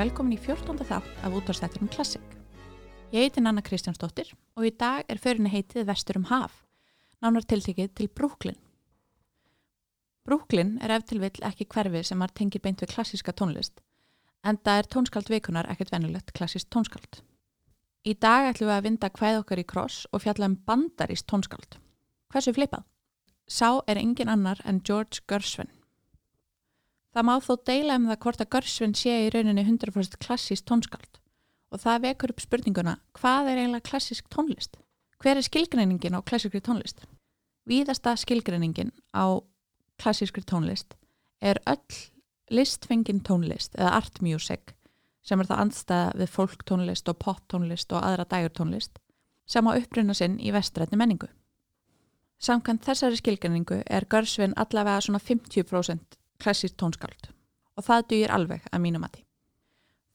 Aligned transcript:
velkomin 0.00 0.32
í 0.32 0.40
14. 0.40 0.78
þátt 0.88 1.24
af 1.26 1.34
útvarstætturum 1.36 1.88
Klassik. 1.92 2.24
Ég 3.12 3.26
heiti 3.26 3.42
Nanna 3.42 3.60
Kristjánsdóttir 3.60 4.30
og 4.56 4.64
í 4.64 4.70
dag 4.72 5.04
er 5.12 5.18
förinni 5.20 5.50
heitið 5.52 5.90
Vestur 5.90 6.16
um 6.16 6.24
haf, 6.30 6.62
nánar 7.20 7.44
tiltekið 7.44 7.90
til 7.98 8.08
Brúklin. 8.08 8.56
Brúklin 10.24 10.78
er 10.80 10.94
eftir 10.94 11.20
vill 11.20 11.44
ekki 11.44 11.66
hverfi 11.68 12.00
sem 12.08 12.24
har 12.24 12.32
tengið 12.32 12.64
beint 12.64 12.80
við 12.80 12.94
klassíska 12.94 13.34
tónlist, 13.36 13.82
en 14.40 14.56
það 14.64 14.80
er 14.80 14.88
tónskald 14.94 15.28
vikunar 15.28 15.68
ekkert 15.68 15.92
venulegt 15.92 16.32
klassíst 16.32 16.70
tónskald. 16.72 17.20
Í 18.00 18.16
dag 18.16 18.48
ætlum 18.54 18.70
við 18.70 18.76
að 18.78 18.86
vinda 18.88 19.10
hvæð 19.18 19.42
okkar 19.42 19.60
í 19.60 19.66
kross 19.74 20.06
og 20.14 20.24
fjalla 20.24 20.48
um 20.48 20.56
bandarist 20.64 21.28
tónskald. 21.28 21.76
Hversu 22.32 22.56
flipað? 22.56 22.88
Sá 23.44 23.82
er 23.84 24.00
engin 24.00 24.32
annar 24.32 24.64
en 24.64 24.80
George 24.80 25.20
Gershwin. 25.28 25.68
Það 27.10 27.26
má 27.26 27.32
þó 27.42 27.54
deila 27.66 27.96
um 27.98 28.06
það 28.06 28.20
hvort 28.22 28.42
að 28.44 28.50
Gershwin 28.54 28.92
sé 28.94 29.14
í 29.24 29.30
rauninni 29.34 29.64
100% 29.66 30.18
klassísk 30.22 30.66
tónskald 30.70 31.18
og 31.70 31.82
það 31.82 32.04
vekur 32.04 32.32
upp 32.34 32.42
spurninguna 32.44 32.96
hvað 33.18 33.50
er 33.50 33.62
eiginlega 33.62 33.88
klassísk 33.88 34.28
tónlist? 34.30 34.78
Hver 35.18 35.40
er 35.40 35.46
skilgreiningin 35.46 36.14
á 36.14 36.22
klassískri 36.22 36.62
tónlist? 36.62 37.02
Víðasta 37.66 38.14
skilgreiningin 38.18 38.92
á 39.10 39.42
klassískri 39.98 40.46
tónlist 40.46 40.94
er 41.42 41.58
öll 41.66 41.98
listfengin 42.50 43.24
tónlist 43.26 43.74
eða 43.74 43.96
art 43.98 44.22
music 44.22 44.76
sem 45.26 45.42
er 45.42 45.50
það 45.50 45.64
andstæða 45.64 46.14
við 46.22 46.32
fólktónlist 46.36 47.10
og 47.10 47.18
poptónlist 47.26 47.90
og 47.90 48.06
aðra 48.06 48.28
dægurtónlist 48.30 49.02
sem 49.50 49.66
á 49.66 49.74
uppruna 49.74 50.14
sinn 50.14 50.38
í 50.38 50.54
vestrætni 50.54 50.98
menningu. 50.98 51.26
Samkvæmt 52.40 52.86
þessari 52.86 53.18
skilgrinningu 53.18 53.82
er 53.84 54.06
Görsvin 54.06 54.54
allavega 54.56 55.02
svona 55.04 55.18
50% 55.20 56.19
klassísk 56.42 56.78
tónskald 56.80 57.30
og 57.76 57.86
það 57.86 58.06
dýr 58.12 58.32
alveg 58.34 58.66
að 58.70 58.82
mínum 58.84 59.04
mati. 59.04 59.24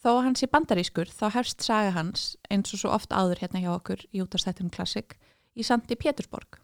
Þó 0.06 0.20
að 0.20 0.26
hans 0.28 0.44
er 0.46 0.52
bandarískur 0.54 1.10
þá 1.10 1.26
hefst 1.34 1.64
saga 1.66 1.96
hans 1.96 2.26
eins 2.54 2.76
og 2.76 2.82
svo 2.82 2.92
oft 2.94 3.10
áður 3.10 3.42
hérna 3.42 3.64
hjá 3.64 3.72
okkur 3.74 4.04
í 4.14 4.22
útastættunum 4.22 4.74
klassik 4.74 5.16
í 5.58 5.66
Sandi 5.66 5.98
Pétursborg. 5.98 6.60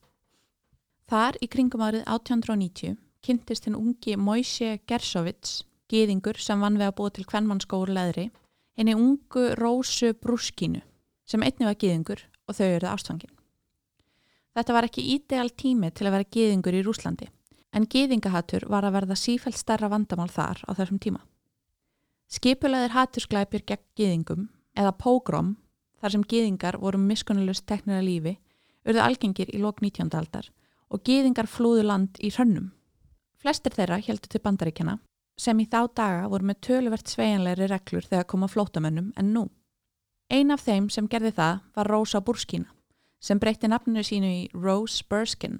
Þar 1.09 1.39
í 1.41 1.49
kringum 1.49 1.81
árið 1.81 2.05
1890 2.05 2.99
kynntist 3.25 3.65
hinn 3.65 3.79
ungi 3.79 4.13
Moise 4.17 4.77
Gersovits 4.85 5.63
gýðingur 5.91 6.37
sem 6.39 6.61
vann 6.61 6.77
við 6.77 6.91
að 6.91 6.95
búa 6.99 7.11
til 7.15 7.25
kvennmannskóru 7.27 7.97
leðri, 7.97 8.29
henni 8.77 8.95
ungu 8.95 9.51
Rósu 9.59 10.13
Brúskínu 10.13 10.85
sem 11.27 11.43
einni 11.43 11.67
var 11.67 11.79
gýðingur 11.81 12.21
og 12.47 12.57
þau 12.57 12.67
eruð 12.67 12.93
ástfangin. 12.93 13.33
Þetta 14.53 14.75
var 14.75 14.87
ekki 14.87 15.09
ídeal 15.15 15.49
tími 15.49 15.91
til 15.95 16.07
að 16.07 16.17
vera 16.17 16.33
gýðingur 16.35 16.77
í 16.77 16.85
Rúslandi 16.85 17.29
en 17.71 17.87
gýðingahatur 17.87 18.67
var 18.69 18.85
að 18.85 18.95
verða 18.97 19.17
sífælt 19.19 19.57
starra 19.59 19.89
vandamál 19.91 20.29
þar 20.31 20.63
á 20.67 20.71
þessum 20.75 20.99
tíma. 20.99 21.21
Skipulegðir 22.31 22.95
hatursklæpir 22.95 23.63
gegn 23.67 23.85
gýðingum 23.99 24.47
eða 24.77 24.95
pógrom 24.95 25.55
þar 26.01 26.15
sem 26.15 26.25
gýðingar 26.25 26.79
voru 26.79 26.99
miskunnulust 26.99 27.65
teknira 27.67 28.03
lífi 28.03 28.37
urðu 28.87 29.03
algengir 29.03 29.51
í 29.53 29.61
lok 29.61 29.81
19. 29.83 30.11
aldar 30.17 30.49
og 30.91 31.03
gýðingar 31.07 31.47
flúðu 31.47 31.85
land 31.87 32.19
í 32.19 32.31
hrönnum. 32.33 32.71
Flestir 33.39 33.73
þeirra 33.75 34.01
heldur 34.01 34.31
til 34.31 34.43
bandaríkjana 34.43 34.99
sem 35.39 35.59
í 35.59 35.65
þá 35.65 35.87
daga 35.95 36.27
voru 36.29 36.49
með 36.49 36.61
töluvert 36.67 37.09
sveianleiri 37.09 37.69
reglur 37.71 38.05
þegar 38.05 38.27
koma 38.29 38.49
flótamönnum 38.51 39.11
en 39.17 39.33
nú. 39.33 39.47
Ein 40.29 40.51
af 40.51 40.63
þeim 40.67 40.89
sem 40.91 41.07
gerði 41.11 41.33
það 41.39 41.61
var 41.75 41.89
Rosa 41.91 42.21
Burskina 42.21 42.69
sem 43.21 43.39
breytti 43.39 43.69
nafninu 43.69 44.03
sínu 44.05 44.29
í 44.29 44.43
Rose 44.53 45.03
Burskin 45.09 45.59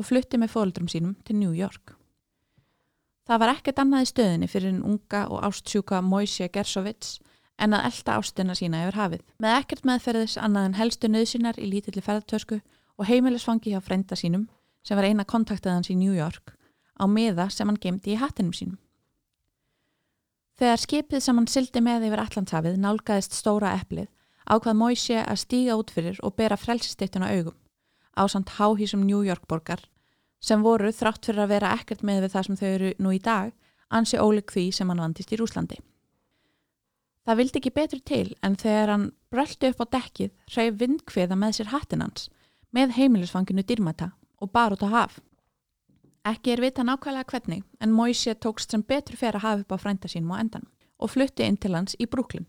og 0.00 0.06
flutti 0.08 0.40
með 0.40 0.54
fóldrum 0.54 0.88
sínum 0.88 1.16
til 1.28 1.36
New 1.36 1.52
York. 1.52 1.94
Það 3.28 3.42
var 3.42 3.52
ekkert 3.52 3.80
annað 3.82 4.04
í 4.04 4.10
stöðinni 4.10 4.48
fyrir 4.50 4.72
en 4.72 4.84
unga 4.86 5.26
og 5.30 5.44
ástsjúka 5.46 6.00
Moise 6.02 6.48
Gersovits 6.50 7.18
en 7.60 7.76
að 7.76 7.90
elda 7.90 8.16
ástina 8.16 8.56
sína 8.56 8.80
yfir 8.86 8.96
hafið. 8.98 9.24
Með 9.38 9.56
ekkert 9.58 9.86
meðferðis 9.86 10.38
annað 10.40 10.70
en 10.70 10.78
helstu 10.80 11.10
nöðsinar 11.12 11.60
í 11.60 11.68
lítilli 11.68 12.02
ferðartösku 12.02 12.58
og 12.96 13.06
heimilisfangi 13.06 13.74
hjá 13.74 13.82
frenda 13.84 14.16
sínum 14.18 14.48
sem 14.82 14.96
var 14.96 15.06
eina 15.06 15.28
kontaktaðans 15.28 15.92
í 15.92 15.98
New 16.00 16.16
York 16.16 16.56
á 16.96 17.04
miða 17.06 17.50
sem 17.52 17.68
hann 17.68 17.78
gemdi 17.80 18.16
í 18.16 18.20
hattinum 18.20 18.56
sínum. 18.56 18.80
Þegar 20.58 20.82
skipið 20.82 21.22
sem 21.24 21.36
hann 21.36 21.48
sildi 21.48 21.84
með 21.84 22.08
yfir 22.08 22.24
Allandshafið 22.24 22.80
nálgæðist 22.80 23.36
stóra 23.36 23.76
eplið 23.78 24.08
ákvað 24.50 24.80
Moise 24.80 25.22
að 25.22 25.42
stíga 25.44 25.76
út 25.78 25.92
fyrir 25.94 26.18
og 26.24 26.34
bera 26.40 26.58
frelsisteytuna 26.58 27.30
augum 27.36 27.56
á 28.16 28.22
samt 28.28 28.56
háhísum 28.58 29.04
New 29.06 29.22
York 29.26 29.46
borgar 29.48 29.82
sem 30.40 30.62
voru 30.64 30.90
þrátt 30.92 31.26
fyrir 31.28 31.44
að 31.44 31.52
vera 31.54 31.74
ekkert 31.76 32.02
með 32.02 32.24
við 32.24 32.34
það 32.34 32.46
sem 32.46 32.58
þau 32.60 32.68
eru 32.70 32.90
nú 32.98 33.12
í 33.12 33.20
dag 33.20 33.52
ansi 33.90 34.18
óleg 34.18 34.50
því 34.50 34.66
sem 34.72 34.88
hann 34.88 35.02
vandist 35.02 35.32
í 35.32 35.38
Rúslandi. 35.38 35.80
Það 37.26 37.40
vildi 37.40 37.60
ekki 37.60 37.72
betur 37.76 38.00
til 38.00 38.26
en 38.42 38.56
þegar 38.56 38.92
hann 38.94 39.08
bröldi 39.30 39.70
upp 39.70 39.82
á 39.84 39.86
dekkið 39.96 40.30
hreif 40.54 40.78
vindkviða 40.80 41.36
með 41.36 41.58
sér 41.58 41.72
hattin 41.74 42.04
hans 42.04 42.30
með 42.72 42.96
heimilisfanginu 42.96 43.64
dýrmata 43.66 44.12
og 44.40 44.52
bar 44.54 44.72
út 44.74 44.86
á 44.86 44.88
haf. 44.88 45.20
Ekki 46.24 46.54
er 46.54 46.64
vita 46.64 46.84
nákvæmlega 46.84 47.28
hvernig 47.28 47.62
en 47.80 47.92
Moise 47.92 48.34
tókst 48.34 48.72
sem 48.72 48.82
betur 48.82 49.20
fyrir 49.20 49.40
að 49.40 49.44
hafa 49.44 49.64
upp 49.64 49.76
á 49.76 49.82
frænda 49.84 50.08
sínum 50.08 50.32
á 50.32 50.40
endan 50.40 50.66
og 51.00 51.12
flutti 51.12 51.44
inn 51.44 51.60
til 51.60 51.76
hans 51.76 51.96
í 52.00 52.08
Brooklyn. 52.08 52.48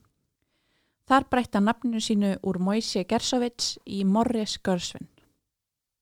Þar 1.07 1.27
breytta 1.27 1.59
nafninu 1.59 1.99
sínu 1.99 2.35
úr 2.47 2.59
Moise 2.59 3.03
Gersovits 3.03 3.77
í 3.85 4.03
Morris 4.07 4.57
Gersvin. 4.63 5.10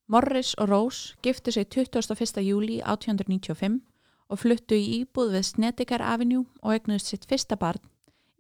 Morris 0.09 0.53
og 0.53 0.69
Rose 0.69 1.15
giftu 1.21 1.51
sig 1.51 1.67
21. 1.69 2.41
júli 2.41 2.79
1895 2.81 3.81
og 4.29 4.39
fluttu 4.41 4.73
í 4.73 5.03
íbúð 5.03 5.35
við 5.35 5.43
Snetikar 5.45 6.01
Avenue 6.01 6.47
og 6.65 6.73
egnuðist 6.73 7.11
sitt 7.11 7.27
fyrsta 7.29 7.53
barn, 7.55 7.83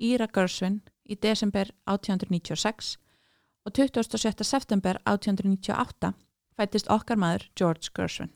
Íra 0.01 0.25
Gersvin, 0.33 0.79
í 1.05 1.13
desember 1.13 1.69
1896 1.85 2.97
og 3.65 3.77
27. 3.77 4.43
september 4.43 4.97
1898 5.05 6.13
fættist 6.57 6.89
okkar 6.89 7.21
maður 7.21 7.45
George 7.53 7.93
Gersvin. 7.93 8.33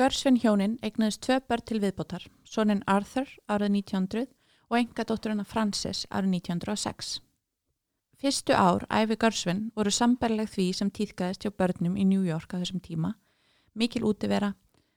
Görsvin 0.00 0.38
hjónin 0.40 0.78
eignuðist 0.80 1.20
tvö 1.26 1.36
börn 1.44 1.66
til 1.68 1.80
viðbótar, 1.82 2.22
sonin 2.48 2.80
Arthur 2.88 3.28
árið 3.52 3.74
1900 3.82 4.26
og 4.70 4.78
enga 4.78 5.04
dótturina 5.04 5.44
Frances 5.44 6.06
árið 6.08 6.38
1906. 6.40 7.18
Fyrstu 8.16 8.56
ár 8.56 8.86
æfi 8.88 9.18
Görsvin 9.20 9.66
voru 9.76 9.92
sambarleg 9.92 10.48
því 10.48 10.70
sem 10.78 10.90
týðgæðist 10.90 11.44
hjá 11.44 11.52
börnum 11.52 12.00
í 12.00 12.08
New 12.08 12.24
York 12.24 12.56
á 12.56 12.60
þessum 12.62 12.80
tíma, 12.80 13.12
mikil 13.74 14.06
útivera, 14.08 14.54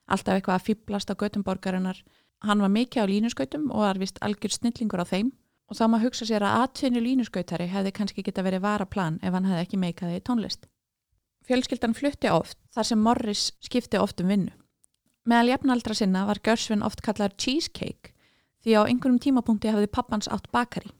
alltaf 0.08 0.40
eitthvað 0.40 0.62
að 0.62 0.68
fýblast 0.70 1.12
á 1.12 1.20
göttumborgarinnar, 1.20 2.00
Hann 2.44 2.60
var 2.60 2.72
mikið 2.72 3.04
á 3.04 3.08
línuskautum 3.08 3.70
og 3.72 3.86
var 3.86 4.00
vist 4.00 4.18
algjör 4.20 4.52
snillingur 4.52 5.00
á 5.00 5.08
þeim 5.08 5.30
og 5.72 5.78
þá 5.80 5.84
maður 5.88 6.10
hugsa 6.10 6.26
sér 6.28 6.44
að 6.44 6.64
atvinnu 6.66 7.04
línuskautari 7.04 7.70
hefði 7.72 7.94
kannski 7.96 8.24
geta 8.24 8.44
verið 8.44 8.66
varaplan 8.66 9.20
ef 9.24 9.32
hann 9.32 9.48
hefði 9.48 9.62
ekki 9.64 9.80
meikaði 9.80 10.20
í 10.20 10.24
tónlist. 10.28 10.68
Fjölskyldan 11.48 11.96
flutti 11.96 12.28
oft 12.32 12.60
þar 12.76 12.90
sem 12.90 13.00
Morris 13.00 13.46
skipti 13.64 14.00
oft 14.00 14.20
um 14.20 14.28
vinnu. 14.32 14.52
Meðal 15.24 15.54
jafnaldra 15.54 15.96
sinna 15.96 16.26
var 16.28 16.42
Görsvin 16.44 16.84
oft 16.84 17.02
kallar 17.02 17.32
cheesecake 17.40 18.12
því 18.64 18.74
á 18.76 18.82
einhverjum 18.84 19.22
tímapunkti 19.24 19.72
hafði 19.72 19.88
pappans 19.88 20.28
átt 20.28 20.50
bakari. 20.52 20.92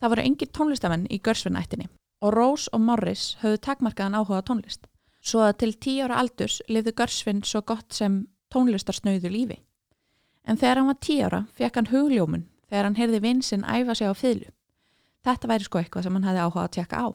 Það 0.00 0.12
voru 0.12 0.24
engir 0.24 0.48
tónlistamenn 0.48 1.04
í 1.12 1.18
Görsvin-ættinni 1.20 1.90
og 2.24 2.32
Rose 2.32 2.72
og 2.72 2.80
Morris 2.80 3.36
höfðu 3.42 3.60
takmarkaðan 3.66 4.16
áhuga 4.16 4.40
tónlist. 4.48 4.88
Svo 5.20 5.44
að 5.44 5.58
til 5.60 5.72
tíu 5.76 6.06
ára 6.06 6.22
aldurs 6.22 6.62
lifði 6.72 6.94
Görsvin 6.96 7.44
svo 7.44 7.60
gott 7.60 7.92
sem 7.92 8.22
tónlistarsnauðu 8.54 9.32
lífi. 9.34 9.60
En 10.48 10.56
þegar 10.56 10.80
hann 10.80 10.90
var 10.94 11.00
tíu 11.04 11.28
ára 11.28 11.44
fekk 11.52 11.76
hann 11.76 11.92
hugljómun 11.92 12.48
þegar 12.70 12.88
hann 12.88 12.96
heyrði 12.96 13.22
vinsinn 13.26 13.68
æfa 13.68 13.94
sig 13.94 14.08
á 14.08 14.14
fylgu. 14.16 14.52
Þetta 15.24 15.52
væri 15.52 15.68
sko 15.68 15.82
eitthvað 15.82 16.08
sem 16.08 16.16
hann 16.16 16.28
hefði 16.30 16.44
áhuga 16.46 16.64
að 16.64 16.74
tjekka 16.78 17.04
á. 17.04 17.06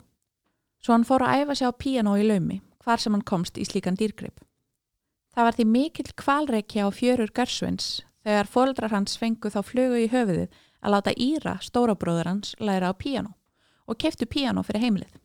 Svo 0.83 0.93
hann 0.93 1.07
fór 1.09 1.25
að 1.25 1.41
æfa 1.41 1.55
sig 1.55 1.73
á 1.73 1.73
piano 1.73 2.17
í 2.19 2.25
laumi, 2.27 2.61
hvar 2.83 3.01
sem 3.01 3.13
hann 3.15 3.25
komst 3.25 3.57
í 3.57 3.65
slíkan 3.65 3.97
dýrgrip. 3.97 4.43
Það 5.33 5.47
var 5.47 5.55
því 5.57 5.65
mikill 5.65 6.11
kvalreiki 6.13 6.83
á 6.85 6.87
fjörur 6.93 7.31
Görsvins 7.33 8.03
þegar 8.21 8.49
fóldrar 8.53 8.93
hans 8.93 9.17
fengu 9.17 9.49
þá 9.49 9.61
flugu 9.65 10.03
í 10.03 10.09
höfuðið 10.11 10.59
að 10.83 10.93
láta 10.93 11.13
Íra, 11.17 11.55
stórabróður 11.57 12.29
hans, 12.29 12.53
læra 12.59 12.91
á 12.91 12.93
piano 12.93 13.33
og 13.89 13.97
keftu 13.99 14.27
piano 14.29 14.61
fyrir 14.63 14.85
heimilið. 14.85 15.15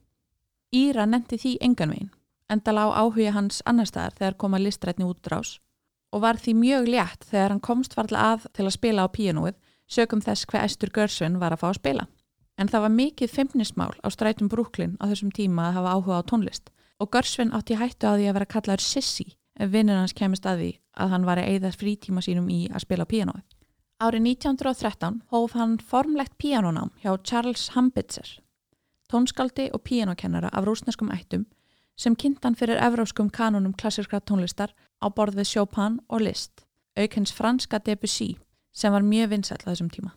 Íra 0.75 1.05
nendi 1.06 1.37
því 1.38 1.52
enganvegin, 1.62 2.10
enda 2.49 2.72
lág 2.72 2.94
áhuga 2.96 3.34
hans 3.37 3.60
annar 3.69 3.87
staðar 3.87 4.16
þegar 4.16 4.38
koma 4.40 4.60
listrætni 4.62 5.05
útdrás 5.05 5.58
og 6.12 6.25
var 6.25 6.40
því 6.40 6.54
mjög 6.56 6.88
létt 6.88 7.28
þegar 7.28 7.52
hann 7.52 7.64
komst 7.69 7.96
varlega 7.96 8.32
að 8.32 8.46
til 8.56 8.64
að 8.64 8.76
spila 8.78 9.04
á 9.04 9.08
píanóið 9.12 9.58
sögum 9.88 10.25
þess 10.25 10.49
hver 10.49 10.64
Estur 10.64 10.93
Görsvin 10.94 11.37
var 11.40 11.52
að 11.52 11.62
fá 11.62 11.69
að 11.69 11.81
spila. 11.82 12.06
En 12.58 12.69
það 12.69 12.84
var 12.87 12.96
mikið 12.96 13.34
feimnismál 13.34 13.93
á 14.00 14.08
strætum 14.08 14.49
Brúklin 14.49 14.96
á 15.04 15.04
þessum 15.12 15.31
tíma 15.37 15.69
að 15.69 15.78
hafa 15.78 15.93
áhuga 15.94 16.20
á 16.25 16.28
tónlist 16.32 16.72
og 16.99 17.12
Görsvin 17.12 17.52
átti 17.52 17.76
hættu 17.76 18.08
að 18.08 18.22
því 18.22 18.31
að 18.31 18.38
vera 18.38 18.52
kallaður 18.56 18.84
Sissi 18.88 19.28
vinnur 19.58 19.99
hans 19.99 20.14
kemist 20.14 20.46
að 20.46 20.62
því 20.62 20.72
að 21.02 21.14
hann 21.14 21.26
var 21.26 21.38
að 21.38 21.49
eigða 21.52 21.72
frítíma 21.75 22.22
sínum 22.22 22.49
í 22.50 22.66
að 22.70 22.84
spila 22.87 23.06
píanóið. 23.08 23.44
Árið 23.99 24.26
1913 24.31 25.22
hóf 25.34 25.55
hann 25.58 25.78
formlegt 25.82 26.37
píanónám 26.38 26.93
hjá 27.02 27.16
Charles 27.26 27.72
Hambitzer, 27.75 28.28
tónskaldi 29.10 29.70
og 29.75 29.82
píanókennara 29.82 30.52
af 30.52 30.69
rúsneskum 30.69 31.10
ættum 31.10 31.49
sem 31.99 32.14
kynntan 32.14 32.55
fyrir 32.55 32.78
evróskum 32.78 33.31
kanunum 33.31 33.75
klassiska 33.75 34.20
tónlistar 34.20 34.70
á 35.02 35.10
borð 35.10 35.40
við 35.40 35.50
Chopin 35.52 35.99
og 36.08 36.22
Liszt, 36.22 36.62
aukens 36.94 37.32
franska 37.34 37.81
Debussy 37.82 38.37
sem 38.72 38.93
var 38.93 39.02
mjög 39.02 39.32
vinsall 39.34 39.58
að 39.64 39.72
þessum 39.72 39.90
tíma. 39.90 40.14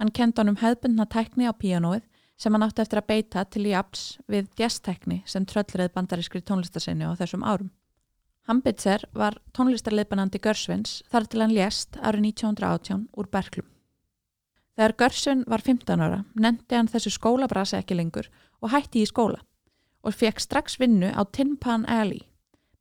Hann 0.00 0.10
kent 0.10 0.38
honum 0.38 0.58
hefðbundna 0.58 1.06
tækni 1.06 1.46
á 1.46 1.54
píanóið 1.54 2.02
sem 2.40 2.54
hann 2.54 2.64
átti 2.66 2.82
eftir 2.82 2.98
að 2.98 3.10
beita 3.12 3.44
til 3.44 3.66
í 3.68 3.74
apps 3.76 4.18
við 4.26 4.48
jazztækni 4.58 5.22
sem 5.28 5.46
tröllreið 5.46 5.92
bandarískri 5.94 6.40
tónlistasinni 6.42 7.06
á 7.06 7.14
þessum 7.14 7.44
árum. 7.44 7.70
Hambitzer 8.50 9.04
var 9.14 9.36
tónlistarleipanandi 9.54 10.40
Görsvins 10.42 11.04
þar 11.06 11.26
til 11.30 11.42
hann 11.44 11.52
lést 11.54 11.94
árið 12.02 12.24
1918 12.32 13.04
úr 13.14 13.28
Berklum. 13.30 13.66
Þegar 14.74 14.94
Görsvin 14.98 15.44
var 15.46 15.62
15 15.62 16.02
ára 16.02 16.24
nefndi 16.34 16.74
hann 16.74 16.90
þessu 16.90 17.12
skólabrasi 17.14 17.76
ekki 17.78 17.94
lengur 17.94 18.26
og 18.58 18.72
hætti 18.72 19.04
í 19.04 19.06
skóla 19.06 19.38
og 20.02 20.16
fekk 20.18 20.42
strax 20.42 20.80
vinnu 20.82 21.12
á 21.14 21.22
Tin 21.30 21.52
Pan 21.62 21.84
Alley, 21.86 22.24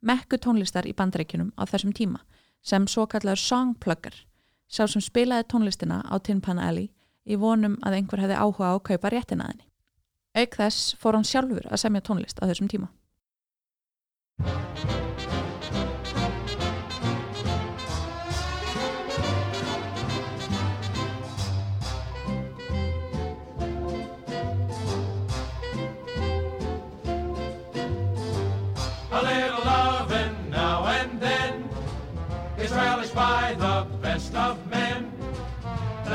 mekku 0.02 0.40
tónlistar 0.42 0.88
í 0.90 0.96
bandaríkunum 0.98 1.52
á 1.54 1.70
þessum 1.70 1.94
tíma 1.94 2.24
sem 2.66 2.88
svo 2.88 3.06
kallar 3.06 3.38
songplugger, 3.38 4.16
sá 4.66 4.88
sem 4.88 5.04
spilaði 5.06 5.46
tónlistina 5.54 6.02
á 6.02 6.18
Tin 6.18 6.42
Pan 6.42 6.58
Alley 6.58 6.90
í 7.30 7.38
vonum 7.38 7.78
að 7.86 8.00
einhver 8.00 8.24
hefði 8.24 8.40
áhuga 8.42 8.72
á 8.72 8.74
að 8.74 8.88
kaupa 8.90 9.14
réttina 9.14 9.52
þenni. 9.52 9.70
Auk 10.34 10.58
þess 10.64 10.98
fór 10.98 11.20
hann 11.20 11.30
sjálfur 11.30 11.70
að 11.70 11.84
semja 11.84 12.02
tónlist 12.02 12.42
á 12.42 12.50
þessum 12.50 12.74
tíma. 12.74 12.90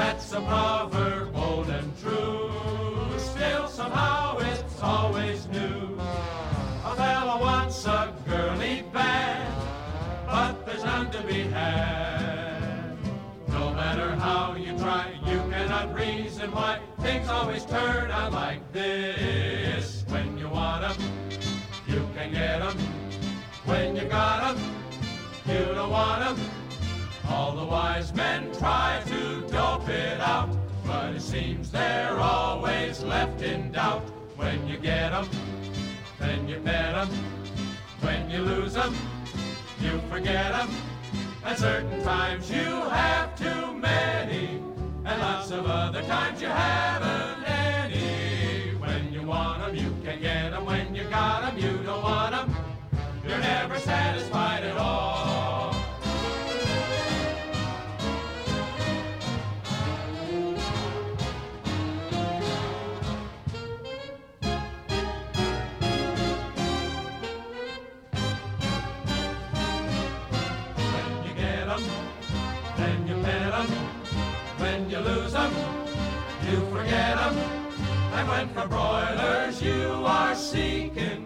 That's 0.04 0.34
a 0.34 0.40
proverb 0.42 1.34
old 1.34 1.70
and 1.70 1.90
true. 1.98 2.50
Still, 3.16 3.66
somehow 3.68 4.36
it's 4.38 4.82
always 4.82 5.46
new. 5.48 5.98
A 6.84 6.94
fellow 6.94 7.40
wants 7.40 7.86
a 7.86 8.14
girly 8.28 8.84
bad, 8.92 9.50
but 10.26 10.66
there's 10.66 10.84
none 10.84 11.10
to 11.10 11.22
be 11.22 11.44
had. 11.44 12.98
No 13.48 13.72
matter 13.72 14.10
how 14.16 14.54
you 14.56 14.76
try, 14.76 15.18
you 15.24 15.38
cannot 15.50 15.94
reason 15.94 16.52
why 16.52 16.80
things 17.00 17.26
always 17.30 17.64
turn 17.64 18.10
out 18.10 18.32
like 18.32 18.60
this. 18.72 20.04
When 20.08 20.36
you 20.36 20.50
want 20.50 20.84
'em, 20.84 20.96
you 21.88 22.06
can 22.14 22.30
get 22.30 22.60
'em. 22.60 22.76
When 23.64 23.96
you 23.96 24.04
got 24.04 24.50
'em, 24.50 24.58
you 25.46 25.64
don't 25.74 25.90
want 25.90 26.20
'em. 26.28 26.53
All 27.28 27.52
the 27.52 27.64
wise 27.64 28.12
men 28.14 28.50
try 28.58 29.02
to 29.06 29.40
dope 29.48 29.88
it 29.88 30.20
out, 30.20 30.50
but 30.86 31.14
it 31.14 31.22
seems 31.22 31.70
they're 31.70 32.18
always 32.18 33.02
left 33.02 33.42
in 33.42 33.72
doubt. 33.72 34.02
When 34.36 34.66
you 34.68 34.76
get 34.78 35.12
'em, 35.12 35.28
then 36.18 36.48
you 36.48 36.60
pet 36.60 36.94
'em. 36.94 37.08
When 38.00 38.30
you 38.30 38.42
lose 38.42 38.76
'em, 38.76 38.94
you 39.80 40.00
forget 40.10 40.54
'em. 40.54 40.68
And 41.44 41.58
certain 41.58 42.02
times 42.02 42.50
you 42.50 42.82
have 42.90 43.34
too 43.36 43.72
many, 43.74 44.60
and 45.04 45.20
lots 45.20 45.50
of 45.50 45.66
other 45.66 46.02
times 46.02 46.40
you 46.42 46.48
haven't 46.48 47.44
any. 47.46 48.74
When 48.78 49.12
you 49.12 49.22
want 49.22 49.62
'em, 49.62 49.74
you 49.74 49.96
can 50.04 50.20
get 50.20 50.52
'em. 50.52 50.64
When 50.64 50.94
you 50.94 51.04
got 51.04 51.44
'em, 51.44 51.58
you 51.58 51.78
don't 51.84 52.02
want 52.02 52.34
'em. 52.34 52.56
You're 53.26 53.38
never 53.38 53.78
satisfied 53.78 54.33
you 74.94 75.00
lose 75.00 75.34
'em, 75.34 75.50
you 76.48 76.58
forget 76.70 77.18
'em. 77.18 77.36
And 78.16 78.28
when 78.28 78.48
for 78.54 78.68
broilers 78.68 79.60
you 79.60 80.04
are 80.06 80.36
seeking, 80.36 81.20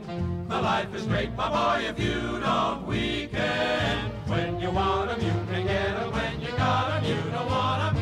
the 0.48 0.58
life 0.58 0.94
is 0.94 1.04
great, 1.04 1.36
my 1.36 1.48
boy, 1.50 1.84
if 1.90 1.98
you 2.00 2.40
don't 2.40 2.86
weaken. 2.86 3.96
When 4.26 4.58
you 4.58 4.70
want 4.70 5.10
'em, 5.10 5.20
you 5.20 5.36
can 5.50 5.66
get 5.66 5.92
'em. 6.00 6.10
When 6.12 6.40
you 6.40 6.52
got 6.56 6.92
'em, 6.94 7.04
you 7.04 7.20
don't 7.34 7.50
want 7.50 7.80
'em. 7.84 7.96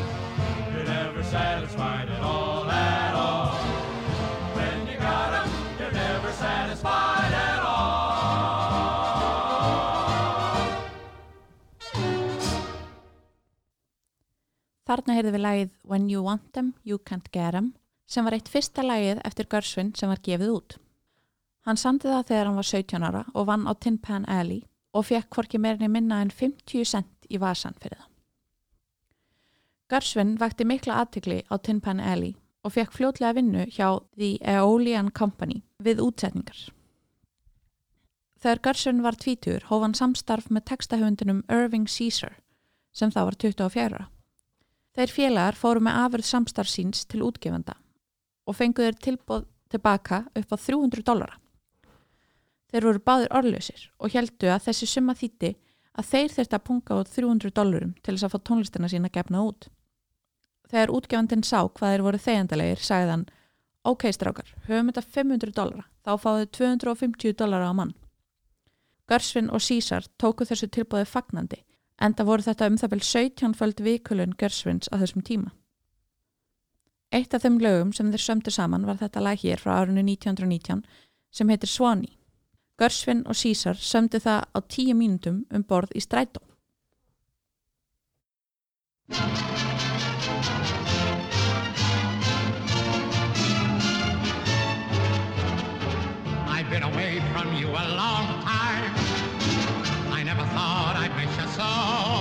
You're 0.73 0.85
never 0.85 1.21
satisfied 1.23 2.06
Þarna 14.87 15.17
heyrði 15.17 15.31
við 15.35 15.43
lagið 15.43 15.71
When 15.83 16.09
You 16.09 16.23
Want 16.23 16.53
Them, 16.55 16.73
You 16.87 16.97
Can't 16.97 17.27
Get 17.33 17.51
Them 17.51 17.73
sem 18.07 18.23
var 18.23 18.37
eitt 18.37 18.47
fyrsta 18.47 18.85
lagið 18.85 19.19
eftir 19.27 19.49
Görsvin 19.51 19.91
sem 19.99 20.07
var 20.07 20.21
gefið 20.23 20.53
út. 20.53 20.77
Hann 21.67 21.79
sandi 21.79 22.07
það 22.07 22.29
þegar 22.29 22.47
hann 22.47 22.59
var 22.61 22.69
17 22.69 23.03
ára 23.03 23.23
og 23.33 23.47
vann 23.49 23.67
á 23.67 23.75
Tin 23.75 23.97
Pan 23.99 24.27
Alley 24.31 24.61
og 24.95 25.09
fekk 25.09 25.27
hvorki 25.35 25.59
meirinni 25.59 25.91
minna 25.91 26.21
en 26.23 26.31
50 26.31 26.87
cent 26.87 27.27
í 27.27 27.39
vasan 27.41 27.75
fyrir 27.81 27.99
það. 27.99 28.13
Görsvin 29.91 30.33
vakti 30.39 30.63
mikla 30.67 31.01
aðtikli 31.03 31.41
á 31.51 31.55
Tin 31.59 31.83
Pan 31.83 31.99
Alley 31.99 32.37
og 32.63 32.75
fekk 32.75 32.95
fljótlega 32.95 33.35
vinnu 33.35 33.67
hjá 33.67 33.99
The 34.15 34.37
Aeolian 34.55 35.11
Company 35.11 35.61
við 35.83 35.99
útsetningar. 36.03 36.69
Þegar 38.39 38.63
Görsvin 38.63 39.03
var 39.03 39.19
tvítur 39.19 39.67
hóf 39.67 39.83
hann 39.83 39.95
samstarf 39.97 40.47
með 40.47 40.69
textahöfundinum 40.71 41.43
Irving 41.51 41.87
Caesar 41.91 42.39
sem 42.95 43.11
þá 43.11 43.25
var 43.27 43.35
24 43.43 43.87
ára. 43.91 44.07
Þeir 44.97 45.11
félagar 45.13 45.53
fóru 45.53 45.83
með 45.85 45.99
afurð 46.01 46.25
samstarf 46.25 46.69
síns 46.73 47.03
til 47.05 47.21
útgefanda 47.21 47.75
og 48.49 48.55
fenguður 48.57 48.95
tilbóð 48.97 49.43
tilbaka 49.69 50.23
upp 50.39 50.53
á 50.53 50.57
300 50.57 51.03
dólara. 51.05 51.37
Þeir 52.71 52.87
voru 52.87 53.03
báðir 53.05 53.35
orðlösir 53.37 53.83
og 54.01 54.15
heldu 54.15 54.49
að 54.49 54.63
þessi 54.67 54.89
summa 54.89 55.13
þýtti 55.13 55.53
að 55.97 56.09
þeir 56.11 56.33
þurfti 56.33 56.57
að 56.57 56.65
punga 56.69 56.97
út 57.03 57.11
300 57.13 57.53
dólarum 57.59 57.93
til 58.01 58.15
þess 58.15 58.25
að 58.25 58.33
fá 58.33 58.39
tónlistina 58.49 58.89
sína 58.89 59.13
gefna 59.13 59.43
út. 59.45 59.69
Þegar 60.67 60.95
útgefandin 60.97 61.45
sá 61.45 61.59
hvað 61.61 61.93
þeir 61.93 62.05
voru 62.07 62.23
þegandalegir, 62.25 62.81
sagði 62.81 63.13
hann 63.13 63.27
Ok, 63.87 64.09
strákar, 64.11 64.49
höfum 64.65 64.89
þetta 64.89 65.05
500 65.13 65.53
dólara, 65.55 65.85
þá 66.03 66.11
fáðu 66.19 66.49
250 66.57 67.37
dólara 67.39 67.69
á 67.69 67.73
mann. 67.77 67.93
Görsvin 69.07 69.47
og 69.53 69.63
Sísar 69.63 70.09
tóku 70.19 70.43
þessu 70.43 70.67
tilbúið 70.67 71.07
fagnandi, 71.07 71.61
enda 72.01 72.25
voru 72.25 72.45
þetta 72.45 72.67
um 72.69 72.77
það 72.77 72.93
vel 72.93 73.03
17 73.09 73.55
föld 73.57 73.81
vikulun 73.81 74.35
Görsvins 74.37 74.89
á 74.93 74.95
þessum 75.01 75.23
tíma. 75.25 75.51
Eitt 77.11 77.33
af 77.33 77.45
þeim 77.45 77.59
lögum 77.63 77.93
sem 77.95 78.11
þeir 78.11 78.23
sömdu 78.23 78.51
saman 78.51 78.85
var 78.85 78.99
þetta 78.99 79.23
lag 79.23 79.39
hér 79.39 79.61
frá 79.61 79.77
árunni 79.79 80.03
1919 80.03 80.83
sem 81.31 81.49
heitir 81.49 81.71
Swanee. 81.71 82.17
Görsvin 82.77 83.23
og 83.25 83.35
Sísar 83.35 83.79
sömdu 83.79 84.19
það 84.21 84.43
á 84.53 84.59
10 84.61 84.93
mínutum 84.93 85.45
um 85.49 85.63
borð 85.63 85.95
í 85.95 86.03
strætó. 86.03 86.43
I've 96.49 96.69
been 96.69 96.83
away 96.83 97.21
from 97.31 97.55
you 97.55 97.69
a 97.69 97.85
long 97.95 98.27
time. 98.27 98.36
song. 101.57 102.16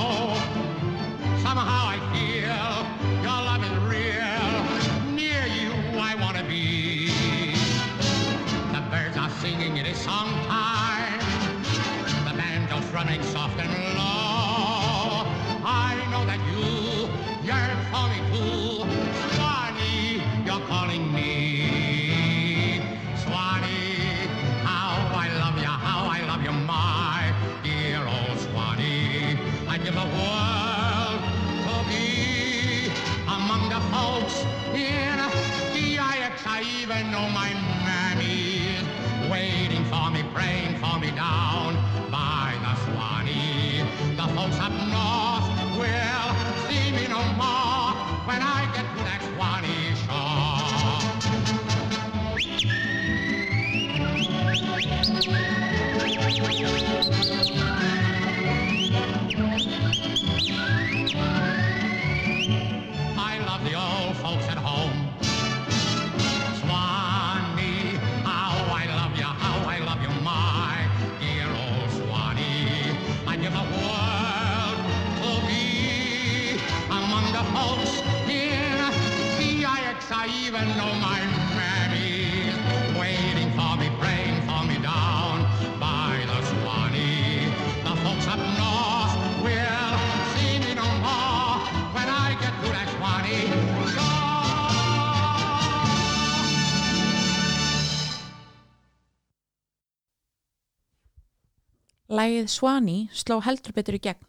Lægið 102.06 102.46
Swanee 102.46 103.08
sló 103.10 103.40
heldur 103.42 103.74
betur 103.74 103.96
í 103.98 104.02
gegn. 104.02 104.22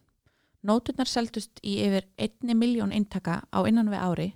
Nóturnar 0.65 1.05
seldust 1.05 1.60
í 1.62 1.75
yfir 1.86 2.07
1 2.17 2.55
miljón 2.57 2.89
eintaka 2.91 3.43
á 3.53 3.60
innan 3.69 3.91
við 3.93 4.01
ári 4.01 4.27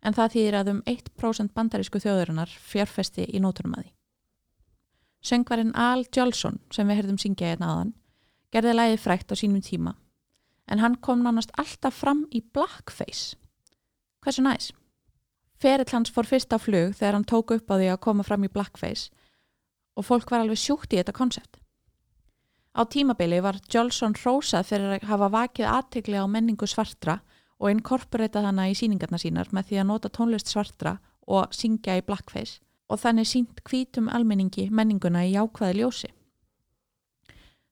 en 0.00 0.14
það 0.16 0.32
þýðir 0.34 0.56
að 0.56 0.70
um 0.72 0.80
1% 0.88 1.52
bandarísku 1.52 2.00
þjóðurinnar 2.00 2.48
fjárfesti 2.48 3.26
í 3.28 3.42
nótunum 3.44 3.76
að 3.76 3.84
því. 3.84 3.92
Söngvarinn 5.20 5.74
Al 5.76 6.06
Jolson 6.14 6.60
sem 6.72 6.88
við 6.88 7.02
herðum 7.02 7.20
syngja 7.20 7.52
hérna 7.52 7.72
aðan 7.74 7.92
gerði 8.54 8.74
lægið 8.78 9.04
frækt 9.04 9.32
á 9.32 9.34
sínum 9.36 9.60
tíma 9.60 9.94
en 10.68 10.80
hann 10.80 10.96
kom 11.04 11.20
nánast 11.26 11.52
alltaf 11.60 12.00
fram 12.00 12.24
í 12.32 12.40
blackface. 12.40 13.36
Hversu 14.24 14.44
næs? 14.44 14.72
Ferill 15.60 15.92
hans 15.92 16.12
fór 16.14 16.28
fyrst 16.28 16.52
á 16.54 16.58
flug 16.60 16.96
þegar 16.96 17.18
hann 17.18 17.28
tók 17.28 17.52
upp 17.52 17.68
á 17.68 17.76
því 17.76 17.92
að 17.92 18.04
koma 18.08 18.24
fram 18.24 18.48
í 18.48 18.52
blackface 18.52 19.10
og 19.98 20.08
fólk 20.08 20.30
var 20.30 20.44
alveg 20.44 20.60
sjúkt 20.60 20.94
í 20.94 21.00
þetta 21.00 21.12
konsept. 21.12 21.58
Á 22.76 22.82
tímabili 22.84 23.40
var 23.42 23.58
Jolson 23.72 24.14
hrósað 24.18 24.68
fyrir 24.68 24.96
að 24.98 25.08
hafa 25.08 25.28
vakið 25.32 25.70
aðtegli 25.72 26.20
á 26.20 26.26
menningu 26.28 26.66
svartra 26.68 27.20
og 27.58 27.72
inkorporeitað 27.72 28.50
hana 28.50 28.68
í 28.70 28.76
síningarna 28.78 29.18
sínar 29.18 29.50
með 29.52 29.70
því 29.70 29.80
að 29.80 29.88
nota 29.90 30.10
tónlist 30.12 30.52
svartra 30.52 30.98
og 31.26 31.54
syngja 31.54 31.98
í 31.98 32.04
blackface 32.06 32.60
og 32.88 33.00
þannig 33.02 33.28
sínt 33.28 33.62
hvítum 33.68 34.08
almenningi 34.08 34.68
menninguna 34.70 35.24
í 35.26 35.34
jákvæði 35.34 35.80
ljósi. 35.80 36.10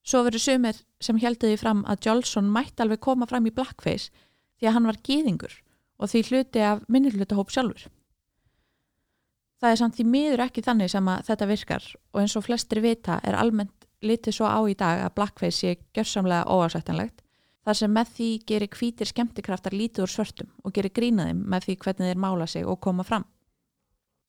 Svo 0.07 0.23
verið 0.23 0.43
sumir 0.43 0.81
sem 1.03 1.17
helduði 1.19 1.57
fram 1.59 1.83
að 1.89 2.07
Jolson 2.07 2.51
mætti 2.51 2.83
alveg 2.83 3.01
koma 3.03 3.27
fram 3.27 3.47
í 3.47 3.53
blackface 3.53 4.11
því 4.59 4.69
að 4.69 4.75
hann 4.77 4.89
var 4.89 5.01
gýðingur 5.03 5.55
og 5.97 6.11
því 6.11 6.23
hluti 6.29 6.63
af 6.63 6.83
minnilhlutahóp 6.87 7.51
sjálfur. 7.53 7.87
Það 9.57 9.71
er 9.73 9.79
samt 9.81 9.97
því 9.97 10.05
miður 10.05 10.43
ekki 10.45 10.61
þannig 10.61 10.91
sem 10.93 11.07
að 11.09 11.23
þetta 11.31 11.49
virkar 11.49 11.85
og 12.13 12.21
eins 12.21 12.35
og 12.37 12.45
flestir 12.45 12.83
vita 12.83 13.17
er 13.25 13.37
almennt 13.39 13.73
litið 14.01 14.35
svo 14.37 14.49
á 14.49 14.59
í 14.69 14.75
dag 14.77 15.01
að 15.05 15.15
blackface 15.17 15.57
sé 15.57 15.77
gjörsamlega 15.95 16.45
óásættanlegt 16.45 17.23
þar 17.67 17.79
sem 17.79 17.91
með 17.91 18.11
því 18.15 18.29
gerir 18.47 18.71
hvítir 18.71 19.09
skemmtikraftar 19.09 19.73
lítið 19.75 20.05
úr 20.05 20.11
svörtum 20.13 20.51
og 20.63 20.75
gerir 20.75 20.93
grínaðum 20.95 21.41
með 21.51 21.65
því 21.67 21.75
hvernig 21.83 22.11
þeir 22.11 22.21
mála 22.23 22.47
sig 22.47 22.67
og 22.67 22.79
koma 22.79 23.03
fram. 23.03 23.25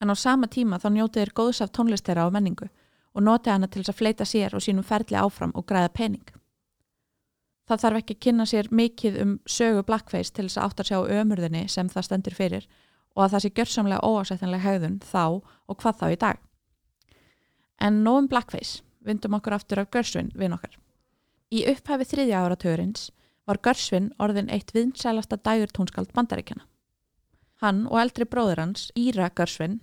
En 0.01 0.11
á 0.11 0.15
sama 0.15 0.47
tíma 0.47 0.79
þá 0.79 0.89
njótið 0.95 1.23
þeir 1.23 1.33
góðs 1.37 1.61
af 1.63 1.71
tónlist 1.71 2.07
þeirra 2.07 2.27
á 2.27 2.35
menningu 2.35 2.67
og 3.15 3.23
notið 3.23 3.53
hana 3.53 3.67
til 3.67 3.81
þess 3.83 3.93
að 3.93 3.99
fleita 4.01 4.27
sér 4.27 4.55
og 4.55 4.63
sínum 4.63 4.83
ferli 4.83 5.15
áfram 5.15 5.55
og 5.55 5.65
græða 5.67 5.93
pening. 5.95 6.27
Það 7.69 7.81
þarf 7.83 8.01
ekki 8.01 8.15
að 8.15 8.21
kynna 8.25 8.45
sér 8.49 8.69
mikið 8.73 9.17
um 9.23 9.33
sögu 9.45 9.85
blackface 9.85 10.33
til 10.33 10.47
þess 10.47 10.57
að 10.57 10.67
átt 10.67 10.83
að 10.83 10.89
sjá 10.89 10.99
ömurðinni 11.21 11.63
sem 11.69 11.89
það 11.89 12.07
stendur 12.07 12.35
fyrir 12.35 12.67
og 13.15 13.23
að 13.23 13.33
það 13.33 13.43
sé 13.43 13.51
gjörsamlega 13.57 14.05
óásættanlega 14.07 14.65
hegðun 14.65 14.99
þá 15.05 15.23
og 15.69 15.79
hvað 15.79 15.99
þá 15.99 16.05
í 16.09 16.19
dag. 16.23 16.39
En 17.79 18.01
nóg 18.03 18.23
um 18.23 18.29
blackface, 18.31 18.81
vindum 19.05 19.37
okkur 19.37 19.55
aftur 19.55 19.81
af 19.81 19.89
Görsvin 19.93 20.31
við 20.35 20.55
okkar. 20.55 20.75
Í 21.49 21.63
upphafi 21.71 22.05
þriðja 22.05 22.43
áratörins 22.45 23.09
var 23.49 23.59
Görsvin 23.65 24.11
orðin 24.21 24.51
eitt 24.53 24.73
vinsælasta 24.75 25.39
dægurtónskald 25.41 26.11
bandaríkjana. 26.13 26.65
Hann 27.63 27.85
og 27.89 27.99
eldri 27.99 28.27
bróður 28.29 28.61
hans, 28.61 28.89
Íra 28.95 29.29
Görsvin, 29.35 29.79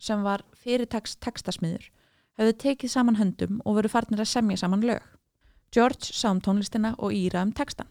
sem 0.00 0.22
var 0.24 0.42
fyrirtags 0.56 1.18
textasmiður, 1.20 1.90
höfðu 2.40 2.56
tekið 2.64 2.94
saman 2.94 3.20
höndum 3.20 3.60
og 3.64 3.76
voru 3.78 3.90
farnir 3.92 4.22
að 4.24 4.32
semja 4.32 4.62
saman 4.62 4.86
lög. 4.86 5.02
George 5.70 6.08
sá 6.10 6.30
um 6.32 6.40
tónlistina 6.40 6.94
og 6.98 7.12
Íra 7.14 7.44
um 7.44 7.52
textan. 7.52 7.90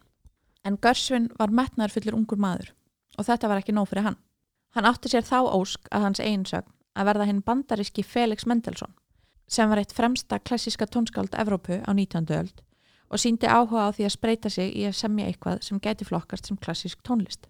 En 0.65 0.77
Görsvin 0.77 1.29
var 1.39 1.53
metnaðarfullur 1.53 2.17
ungur 2.17 2.41
maður 2.41 2.73
og 3.17 3.27
þetta 3.27 3.51
var 3.51 3.61
ekki 3.61 3.75
nóg 3.75 3.87
fyrir 3.91 4.07
hann. 4.07 4.17
Hann 4.75 4.87
átti 4.87 5.11
sér 5.11 5.25
þá 5.27 5.53
ósk 5.53 5.87
að 5.91 6.05
hans 6.07 6.21
eiginsögn 6.23 6.73
að 6.95 7.07
verða 7.11 7.29
hinn 7.29 7.45
bandaríski 7.45 8.03
Felix 8.03 8.45
Mendelssohn 8.49 8.95
sem 9.49 9.69
var 9.69 9.81
eitt 9.81 9.93
fremsta 9.93 10.39
klassíska 10.39 10.85
tónskáld 10.85 11.33
Evrópu 11.33 11.81
á 11.81 11.91
19. 11.93 12.25
öld 12.29 12.61
og 13.09 13.17
síndi 13.17 13.49
áhuga 13.49 13.89
á 13.89 13.93
því 13.93 14.05
að 14.05 14.13
spreita 14.13 14.49
sig 14.53 14.69
í 14.77 14.85
að 14.85 14.99
semja 15.01 15.25
eitthvað 15.25 15.63
sem 15.65 15.79
gæti 15.81 16.05
flokkast 16.05 16.45
sem 16.45 16.57
klassísk 16.57 17.01
tónlist. 17.01 17.49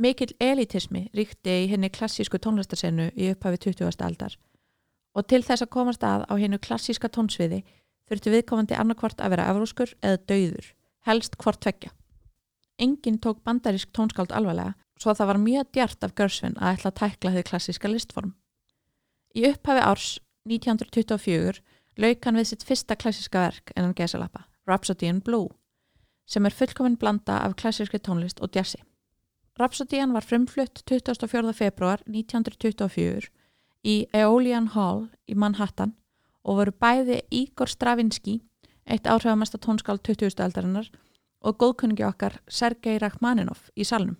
Mikill 0.00 0.32
elitismi 0.40 1.10
ríkti 1.12 1.52
í 1.64 1.68
henni 1.68 1.90
klassísku 1.92 2.40
tónlistarsenu 2.40 3.10
í 3.12 3.28
upphafi 3.34 3.60
20. 3.68 3.92
aldar 4.00 4.38
og 5.14 5.26
til 5.28 5.42
þess 5.46 5.62
að 5.62 5.74
komast 5.76 6.02
að 6.02 6.24
á 6.26 6.34
hennu 6.40 6.58
klassíska 6.58 7.08
tónsviði 7.12 7.60
þurfti 8.08 8.32
viðkomandi 8.32 8.78
annarkvort 8.78 9.20
að 9.20 9.36
vera 9.36 9.50
evróskur 9.52 9.92
eða 10.02 10.22
dauður, 10.28 10.66
helst 11.06 11.36
hvort 11.38 11.60
tvekja. 11.62 11.92
Engin 12.80 13.20
tók 13.22 13.44
bandarísk 13.44 13.92
tónskáld 13.94 14.32
alvarlega 14.34 14.74
svo 14.98 15.14
það 15.14 15.30
var 15.30 15.40
mjög 15.42 15.70
djart 15.76 16.06
af 16.06 16.14
Görsvin 16.18 16.56
að 16.58 16.78
ætla 16.78 16.90
að 16.90 16.98
tækla 17.00 17.34
þau 17.36 17.46
klassíska 17.50 17.90
listform. 17.90 18.34
Í 19.34 19.46
upphafi 19.50 19.82
árs 19.84 20.10
1924 20.48 21.60
lauk 21.98 22.24
hann 22.26 22.38
við 22.38 22.50
sitt 22.50 22.64
fyrsta 22.66 22.96
klassíska 22.96 23.46
verk 23.46 23.72
en 23.76 23.86
hann 23.86 23.94
gesalappa, 23.98 24.46
Rhapsody 24.66 25.08
in 25.08 25.20
Blue, 25.24 25.48
sem 26.26 26.46
er 26.46 26.56
fullkominn 26.56 26.98
blanda 27.00 27.38
af 27.44 27.56
klassíski 27.60 28.00
tónlist 28.00 28.40
og 28.42 28.56
jazzi. 28.56 28.82
Rhapsodían 29.54 30.12
var 30.12 30.24
frumflutt 30.26 30.82
24. 30.88 31.52
februar 31.54 32.00
1924 32.10 33.28
í 33.86 33.94
Aeolian 34.12 34.66
Hall 34.74 35.04
í 35.30 35.36
Manhattan 35.38 35.92
og 36.42 36.58
voru 36.58 36.74
bæði 36.74 37.20
Igor 37.30 37.70
Stravinsky, 37.70 38.40
eitt 38.84 39.06
áhrifamesta 39.06 39.60
tónskál 39.62 40.00
20. 40.02 40.42
aldarinnar 40.42 40.90
og 41.40 41.60
góðkunningi 41.62 42.02
okkar 42.08 42.40
Sergei 42.48 42.98
Rachmaninov 42.98 43.70
í 43.78 43.86
salnum. 43.86 44.18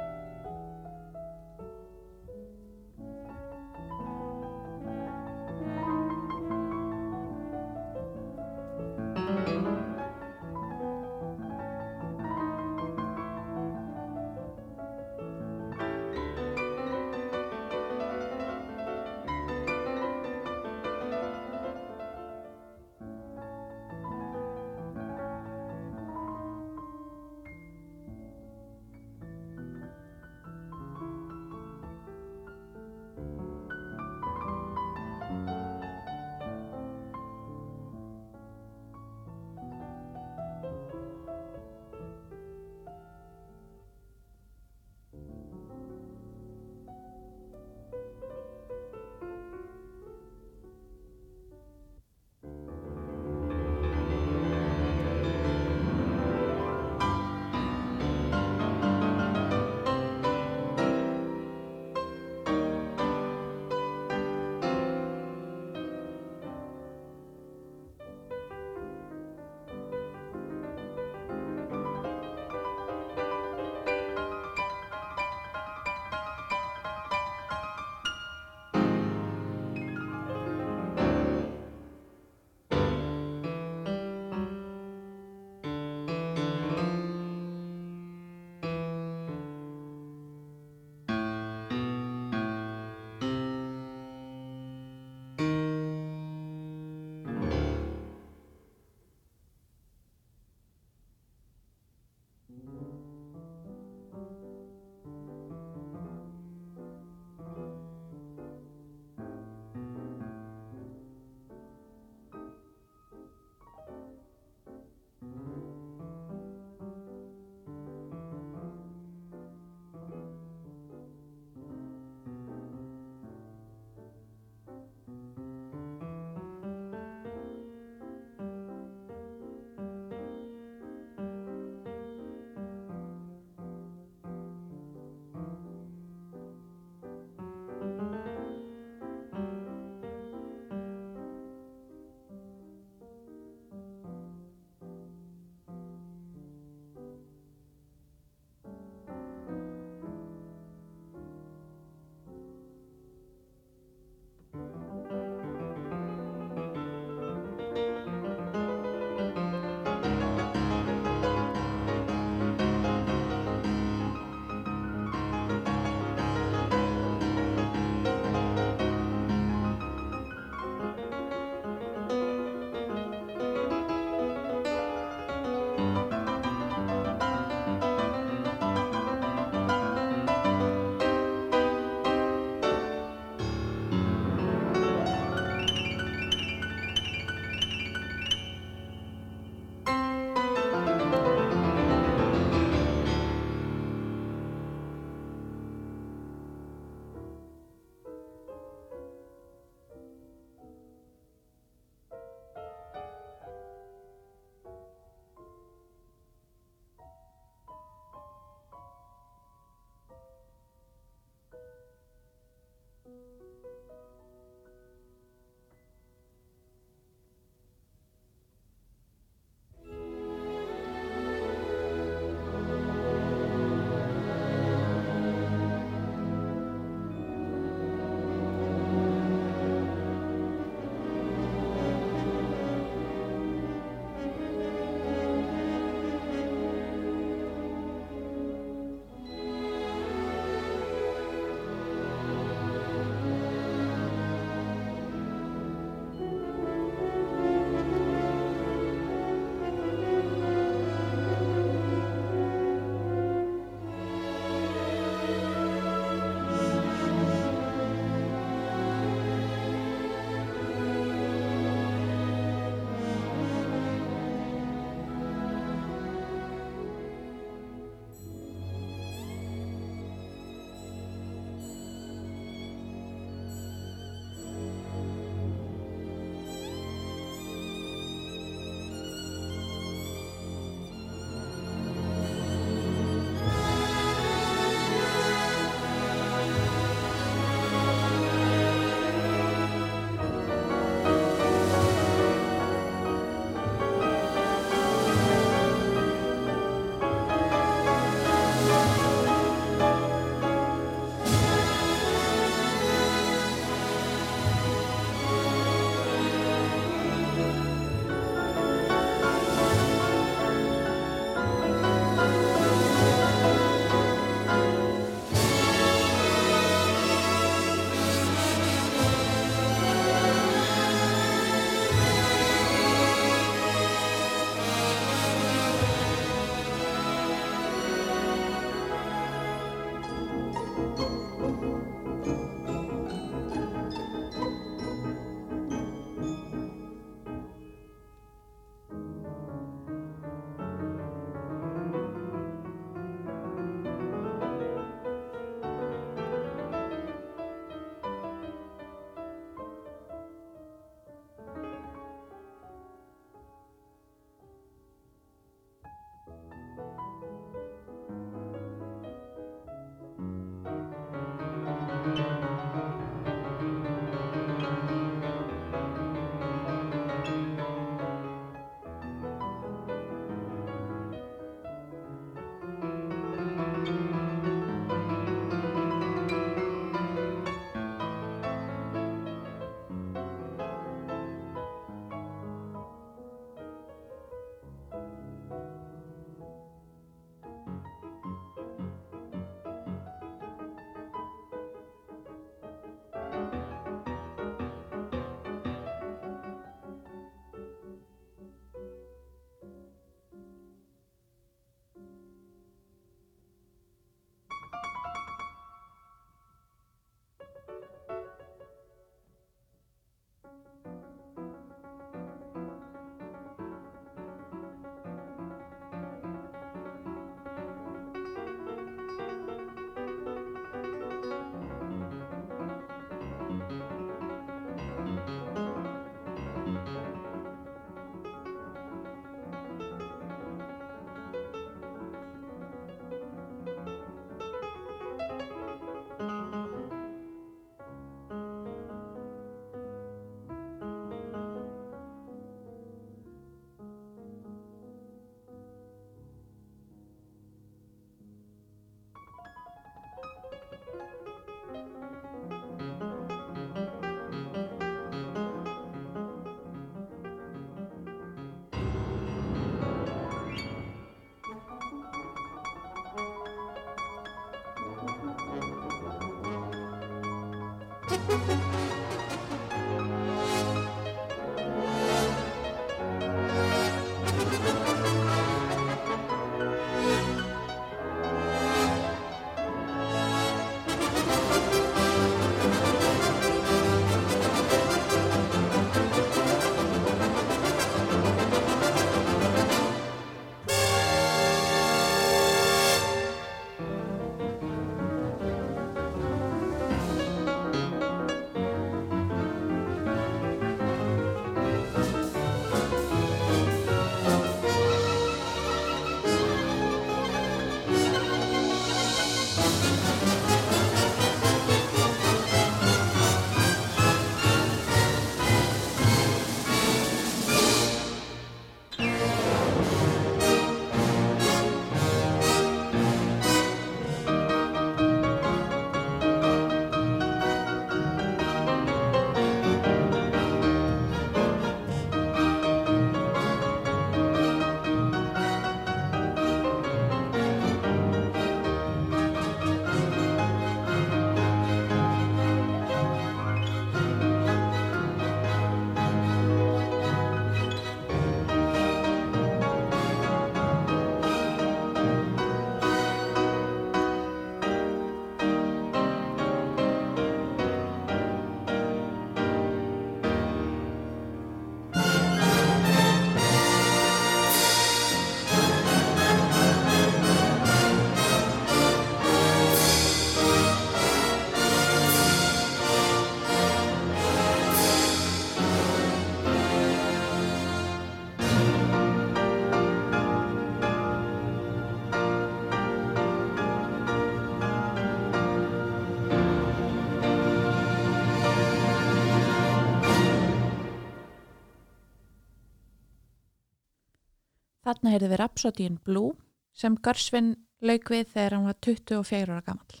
Þarna 595.06 595.20
heyrði 595.20 595.28
við 595.30 595.38
Rhapsody 595.38 595.84
in 595.86 595.96
Blue 596.02 596.32
sem 596.74 596.94
Görsvin 596.98 597.50
lauk 597.78 598.08
við 598.10 598.24
þegar 598.32 598.54
hann 598.56 598.64
var 598.66 598.76
24 598.82 599.52
ára 599.54 599.62
gammal. 599.62 600.00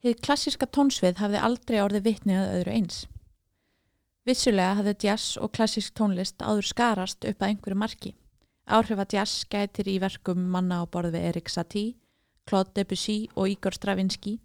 Hið 0.00 0.22
klassíska 0.24 0.64
tónsvið 0.64 1.20
hafði 1.20 1.42
aldrei 1.44 1.76
orðið 1.82 2.06
vitni 2.06 2.38
að 2.40 2.54
öðru 2.54 2.72
eins. 2.78 3.02
Vissulega 4.24 4.78
hafði 4.78 4.94
jazz 5.04 5.36
og 5.36 5.52
klassísk 5.52 5.92
tónlist 5.92 6.40
áður 6.40 6.70
skarast 6.70 7.28
upp 7.28 7.44
að 7.44 7.50
einhverju 7.50 7.80
marki. 7.82 8.14
Áhrif 8.64 9.04
að 9.04 9.18
jazz 9.18 9.44
gætir 9.52 9.92
í 9.92 9.98
verkum 10.00 10.48
manna 10.56 10.80
á 10.80 10.88
borð 10.88 11.18
við 11.18 11.28
Erik 11.34 11.52
Satie, 11.52 11.98
Claude 12.48 12.72
Debussy 12.72 13.26
og 13.34 13.52
Igor 13.52 13.76
Stravinsky 13.76 14.38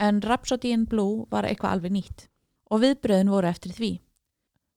en 0.00 0.24
Rhapsody 0.24 0.72
in 0.72 0.88
Blue 0.88 1.28
var 1.28 1.44
eitthvað 1.44 1.76
alveg 1.76 1.98
nýtt 1.98 2.30
og 2.72 2.80
viðbröðin 2.80 3.36
voru 3.36 3.52
eftir 3.52 3.76
því. 3.76 3.92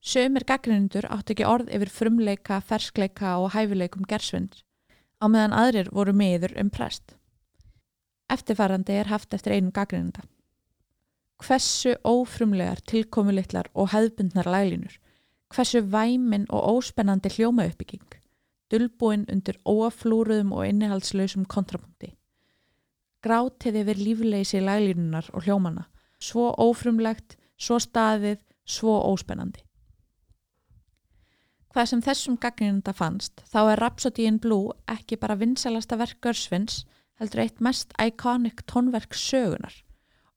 Sömur 0.01 0.45
gaggrinundur 0.47 1.07
átt 1.11 1.33
ekki 1.33 1.45
orð 1.45 1.71
yfir 1.73 1.91
frumleika, 1.91 2.61
ferskleika 2.61 3.37
og 3.41 3.51
hæfileikum 3.55 4.05
gersvind 4.07 4.61
á 5.21 5.25
meðan 5.25 5.55
aðrir 5.57 5.89
voru 5.93 6.13
meður 6.13 6.53
um 6.61 6.69
prest. 6.69 7.15
Eftirfarandi 8.29 8.97
er 8.99 9.09
haft 9.09 9.33
eftir 9.33 9.55
einum 9.55 9.73
gaggrinunda. 9.73 10.23
Hversu 11.41 11.95
ófrumlegar, 12.05 12.81
tilkomulitlar 12.89 13.69
og 13.73 13.91
hefðbundnar 13.93 14.49
laglínur, 14.49 14.95
hversu 15.53 15.83
væmin 15.85 16.47
og 16.49 16.65
óspennandi 16.77 17.31
hljómauppbygging, 17.35 18.17
dulbúin 18.71 19.27
undir 19.31 19.59
óaflúruðum 19.65 20.53
og 20.57 20.65
innihaldslausum 20.67 21.45
kontrapunkti. 21.45 22.15
Grátiði 23.23 23.85
yfir 23.85 24.01
lífleysi 24.01 24.61
laglínunar 24.61 25.29
og 25.33 25.45
hljómana, 25.45 25.87
svo 26.19 26.51
ófrumlegt, 26.57 27.37
svo 27.57 27.79
staðið, 27.81 28.41
svo 28.65 28.97
óspennandi. 29.13 29.66
Hvað 31.73 31.89
sem 31.91 32.01
þessum 32.01 32.37
gaggrinunda 32.41 32.93
fannst, 32.95 33.41
þá 33.51 33.59
er 33.73 33.81
Rhapsody 33.81 34.25
in 34.27 34.39
Blue 34.39 34.71
ekki 34.89 35.17
bara 35.19 35.37
vinsalasta 35.37 35.97
verk 35.99 36.21
Görsvins, 36.23 36.85
heldur 37.19 37.43
eitt 37.43 37.61
mest 37.61 37.93
iconic 38.01 38.63
tónverk 38.71 39.17
sögunar, 39.17 39.73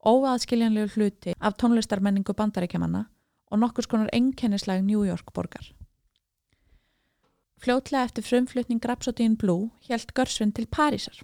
óaðskiljanlegu 0.03 0.97
hluti 0.97 1.37
af 1.39 1.57
tónlistarmenningu 1.61 2.35
bandaríkjamanna 2.37 3.07
og 3.51 3.63
nokkur 3.63 3.87
skonar 3.87 4.11
enkennislega 4.17 4.83
New 4.83 5.05
York 5.07 5.33
borgar. 5.35 5.73
Fljótlega 7.61 8.09
eftir 8.09 8.25
frumflutning 8.25 8.81
Rhapsody 8.85 9.25
in 9.25 9.37
Blue 9.37 9.71
hjælt 9.85 10.15
Görsvin 10.17 10.55
til 10.57 10.67
Parísar. 10.67 11.21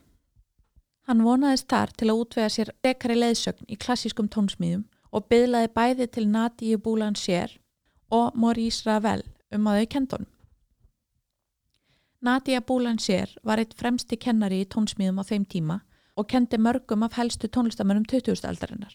Hann 1.07 1.23
vonaðist 1.25 1.69
þar 1.71 1.93
til 1.97 2.11
að 2.11 2.21
útvega 2.23 2.51
sér 2.53 2.73
dekari 2.85 3.17
leiðsögn 3.17 3.71
í 3.71 3.79
klassískum 3.79 4.29
tónsmíðum 4.29 4.85
og 5.15 5.29
byðlaði 5.31 5.71
bæði 5.73 6.07
til 6.13 6.27
Nadia 6.29 6.77
Boulanger 6.77 7.57
og 8.11 8.37
Maurice 8.37 8.85
Ravel 8.87 9.23
um 9.55 9.69
að 9.71 9.81
þau 9.81 9.91
kendunum. 9.95 10.33
Nadia 12.27 12.61
Boulanger 12.61 13.35
var 13.45 13.61
eitt 13.61 13.77
fremsti 13.79 14.17
kennari 14.19 14.63
í 14.65 14.69
tónsmíðum 14.73 15.21
á 15.21 15.25
þeim 15.29 15.45
tíma 15.47 15.81
og 16.17 16.29
kendi 16.33 16.59
mörgum 16.59 17.05
af 17.05 17.19
helstu 17.21 17.49
tónlistamönnum 17.53 18.07
20. 18.09 18.41
aldarinnar. 18.49 18.95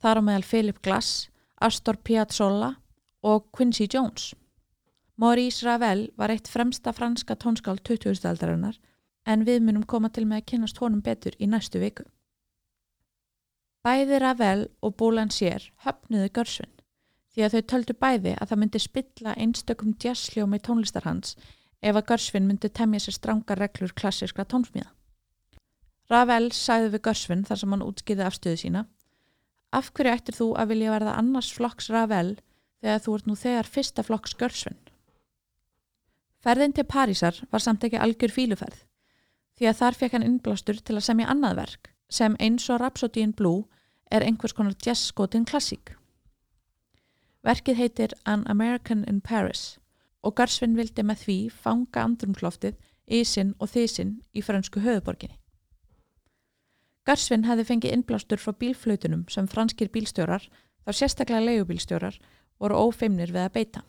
Þar 0.00 0.18
á 0.18 0.22
meðal 0.22 0.46
Philip 0.46 0.78
Glass, 0.82 1.28
Astor 1.60 1.98
Piazzolla 1.98 2.76
og 3.22 3.50
Quincy 3.52 3.88
Jones. 3.92 4.32
Maurice 5.16 5.66
Ravel 5.66 6.08
var 6.16 6.32
eitt 6.32 6.48
fremsta 6.48 6.92
franska 6.92 7.36
tónskáld 7.36 7.82
20. 7.84 8.24
aldarinnar 8.28 8.78
en 9.26 9.44
við 9.46 9.60
munum 9.62 9.84
koma 9.86 10.08
til 10.10 10.24
með 10.26 10.42
að 10.42 10.48
kynast 10.52 10.80
honum 10.82 11.02
betur 11.02 11.36
í 11.38 11.46
næstu 11.46 11.82
viku. 11.82 12.06
Bæði 13.82 14.22
Ravel 14.22 14.68
og 14.80 14.96
Boulanger 14.96 15.66
höfnuðu 15.84 16.30
görsvinn 16.30 16.81
því 17.32 17.44
að 17.44 17.54
þau 17.54 17.62
töldu 17.72 17.96
bæði 17.98 18.32
að 18.36 18.48
það 18.50 18.60
myndi 18.62 18.80
spilla 18.82 19.34
einstökum 19.40 19.94
jazzljómi 20.04 20.60
tónlistar 20.60 21.06
hans 21.08 21.36
ef 21.82 21.96
að 21.96 22.06
Görsvin 22.10 22.48
myndi 22.48 22.68
temja 22.68 23.00
sér 23.02 23.16
stranga 23.16 23.56
reglur 23.58 23.94
klassiska 23.96 24.44
tónsmíða. 24.44 24.90
Ravel 26.10 26.52
sagði 26.52 26.92
við 26.92 27.04
Görsvin 27.08 27.44
þar 27.48 27.60
sem 27.62 27.72
hann 27.72 27.86
útskiði 27.86 28.26
afstöðu 28.26 28.60
sína 28.60 28.86
Af 29.72 29.88
hverju 29.96 30.12
ættir 30.12 30.36
þú 30.36 30.48
að 30.60 30.74
vilja 30.74 30.92
verða 30.92 31.16
annars 31.16 31.48
flokks 31.56 31.88
Ravel 31.88 32.34
þegar 32.82 33.04
þú 33.04 33.14
ert 33.16 33.28
nú 33.28 33.36
þegar 33.40 33.70
fyrsta 33.74 34.04
flokks 34.04 34.34
Görsvin? 34.36 34.76
Ferðin 36.42 36.74
til 36.76 36.84
Parísar 36.84 37.38
var 37.50 37.64
samt 37.64 37.86
ekki 37.86 38.00
algjör 38.02 38.34
fíluferð 38.34 38.82
því 39.56 39.70
að 39.70 39.78
þar 39.80 39.98
fekk 40.00 40.16
hann 40.16 40.26
innblástur 40.26 40.80
til 40.82 40.98
að 40.98 41.06
semja 41.06 41.30
annað 41.32 41.58
verk 41.62 41.90
sem 42.12 42.36
eins 42.44 42.68
og 42.68 42.82
Rhapsody 42.82 43.24
in 43.24 43.32
Blue 43.32 43.64
er 44.12 44.24
einhvers 44.26 44.52
konar 44.52 44.76
jazzskotin 44.76 45.46
klassík. 45.48 45.94
Verkið 47.42 47.76
heitir 47.76 48.12
An 48.24 48.44
American 48.46 49.04
in 49.10 49.20
Paris 49.20 49.78
og 50.22 50.36
Garsvin 50.38 50.76
vildi 50.78 51.02
með 51.02 51.24
því 51.24 51.36
fanga 51.50 52.04
andrumsloftið, 52.06 52.76
ísinn 53.10 53.56
og 53.58 53.72
þísinn 53.72 54.20
í 54.32 54.42
fransku 54.46 54.80
höfuborginni. 54.84 55.38
Garsvin 57.02 57.48
hefði 57.48 57.64
fengið 57.66 57.96
innblástur 57.96 58.38
frá 58.38 58.54
bílflautunum 58.54 59.24
sem 59.34 59.48
franskir 59.50 59.90
bílstjórar, 59.90 60.44
þá 60.86 60.90
sérstaklega 60.94 61.42
leigubílstjórar, 61.48 62.20
voru 62.62 62.78
ófeimnir 62.78 63.34
við 63.34 63.42
að 63.42 63.54
beita. 63.56 63.82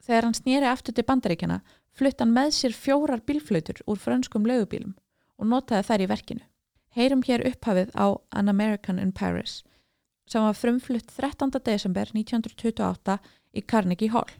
Þegar 0.00 0.24
hann 0.24 0.38
snýri 0.38 0.70
aftur 0.70 0.96
til 0.96 1.04
bandaríkjana, 1.04 1.60
flutt 1.92 2.24
hann 2.24 2.32
með 2.32 2.54
sér 2.56 2.72
fjórar 2.72 3.20
bílflautur 3.28 3.84
úr 3.84 4.00
franskum 4.00 4.48
leigubílum 4.48 4.96
og 5.36 5.52
notaði 5.52 5.84
þær 5.90 6.06
í 6.06 6.08
verkinu. 6.14 6.44
Heyrum 6.96 7.26
hér 7.28 7.44
upphafið 7.52 7.92
á 7.92 8.16
An 8.32 8.48
American 8.48 8.98
in 8.98 9.12
Paris 9.12 9.60
sem 10.30 10.44
var 10.44 10.56
frumflutt 10.56 11.10
13. 11.16 11.50
desember 11.64 12.10
1928 12.14 13.18
í 13.52 13.64
Carnegie 13.66 14.12
Hall. 14.12 14.30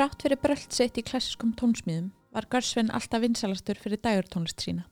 Þrátt 0.00 0.22
fyrir 0.24 0.38
brölt 0.40 0.72
sitt 0.72 0.96
í 0.96 1.02
klassiskum 1.04 1.50
tónsmíðum 1.52 2.06
var 2.32 2.46
Görsvin 2.48 2.88
alltaf 2.96 3.20
vinsalastur 3.20 3.76
fyrir 3.76 4.00
dægurtónlist 4.00 4.62
sína. 4.64 4.86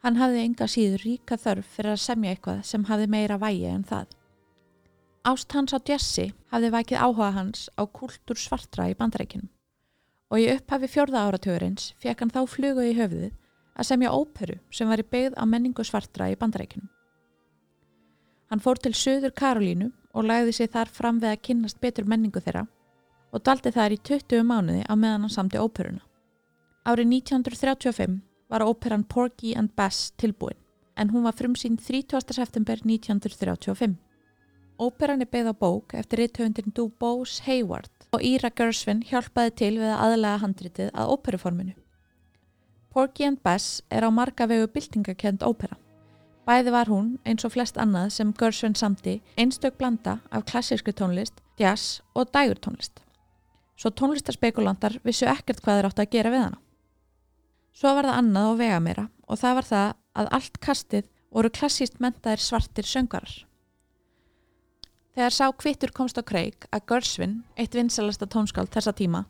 Hann 0.00 0.16
hafði 0.16 0.40
enga 0.40 0.68
síður 0.72 1.02
ríka 1.04 1.36
þörf 1.36 1.74
fyrir 1.74 1.92
að 1.92 2.00
semja 2.00 2.32
eitthvað 2.32 2.62
sem 2.64 2.86
hafði 2.88 3.10
meira 3.12 3.36
vægi 3.42 3.66
en 3.68 3.84
það. 3.90 4.14
Ást 5.28 5.52
hans 5.52 5.74
á 5.76 5.78
Jesse 5.84 6.24
hafði 6.48 6.70
vakið 6.78 7.02
áhuga 7.04 7.28
hans 7.36 7.66
á 7.76 7.84
kultúr 7.98 8.40
svartra 8.40 8.86
í 8.88 8.94
bandarækinum 8.96 9.50
og 10.32 10.40
í 10.40 10.48
upphafi 10.54 10.90
fjórða 10.94 11.26
áratugurins 11.28 11.90
fekk 12.00 12.24
hann 12.24 12.32
þá 12.32 12.40
flugu 12.48 12.88
í 12.88 12.96
höfuðið 12.96 13.36
að 13.76 13.88
semja 13.90 14.14
óperu 14.16 14.56
sem 14.72 14.88
var 14.88 15.04
í 15.04 15.08
byggð 15.12 15.36
á 15.36 15.44
menningu 15.44 15.84
svartra 15.84 16.30
í 16.32 16.40
bandarækinum. 16.40 16.88
Hann 18.48 18.64
fór 18.64 18.80
til 18.80 18.96
Suður 18.96 19.36
Karolínu 19.36 19.92
og 20.16 20.24
lagði 20.24 20.56
sig 20.56 20.72
þar 20.72 20.88
fram 20.88 21.20
við 21.20 21.34
að 21.34 21.46
kynnast 21.50 21.84
betur 21.84 22.08
menningu 22.08 22.40
þeirra 22.40 22.64
og 23.32 23.44
daldi 23.44 23.72
þar 23.74 23.94
í 23.94 23.98
20 24.10 24.46
mánuði 24.46 24.84
á 24.88 24.94
meðan 24.96 25.26
hann 25.26 25.34
samti 25.34 25.60
óperuna. 25.60 26.02
Árið 26.88 27.12
1935 27.12 28.20
var 28.48 28.64
óperan 28.64 29.04
Porgy 29.04 29.54
and 29.56 29.74
Bess 29.76 30.12
tilbúin 30.16 30.56
en 30.98 31.10
hún 31.10 31.22
var 31.22 31.36
frumsýn 31.38 31.76
30. 31.76 32.34
september 32.34 32.80
1935. 32.84 33.96
Óperan 34.78 35.22
er 35.22 35.30
beigð 35.30 35.52
á 35.52 35.54
bók 35.54 35.94
eftir 35.94 36.18
rithöfundin 36.22 36.72
Du 36.74 36.88
Bose 36.88 37.42
Hayward 37.46 37.90
og 38.12 38.22
Ira 38.22 38.50
Gersvin 38.50 39.02
hjálpaði 39.02 39.54
til 39.54 39.74
við 39.78 39.90
að 39.92 40.02
aðlega 40.06 40.42
handritið 40.42 40.90
að 40.94 41.12
óperuforminu. 41.14 41.74
Porgy 42.90 43.26
and 43.26 43.42
Bess 43.42 43.82
er 43.90 44.06
á 44.06 44.10
marga 44.10 44.46
vegu 44.46 44.66
byltingakend 44.74 45.42
ópera. 45.42 45.76
Bæði 46.48 46.72
var 46.72 46.88
hún, 46.88 47.18
eins 47.28 47.44
og 47.44 47.52
flest 47.52 47.76
annað 47.76 48.14
sem 48.16 48.32
Gersvin 48.32 48.74
samti, 48.74 49.20
einstök 49.36 49.76
blanda 49.78 50.18
af 50.30 50.46
klassísku 50.48 50.94
tónlist, 50.96 51.42
jazz 51.58 52.00
og 52.14 52.32
dægurtónlist. 52.32 53.07
Svo 53.78 53.92
tónlistarspekulantar 53.94 54.98
vissu 55.06 55.28
ekkert 55.30 55.62
hvað 55.62 55.78
þeir 55.78 55.88
átt 55.88 56.00
að 56.02 56.14
gera 56.16 56.32
við 56.34 56.44
hana. 56.48 56.58
Svo 57.78 57.92
var 57.94 58.08
það 58.08 58.20
annað 58.20 58.48
og 58.52 58.56
vega 58.58 58.78
meira 58.82 59.04
og 59.28 59.38
það 59.38 59.58
var 59.58 59.68
það 59.68 59.90
að 60.18 60.30
allt 60.38 60.58
kastið 60.64 61.10
voru 61.30 61.50
klassíst 61.54 62.00
mentaðir 62.02 62.42
svartir 62.42 62.88
söngarar. 62.88 63.34
Þegar 65.14 65.34
sá 65.34 65.46
kvittur 65.54 65.92
komst 65.94 66.18
á 66.18 66.22
kreik 66.22 66.66
að 66.74 66.84
Görsvin, 66.90 67.40
eitt 67.58 67.74
vinsalasta 67.74 68.26
tónskáld 68.30 68.70
þessa 68.74 68.94
tíma, 68.94 69.24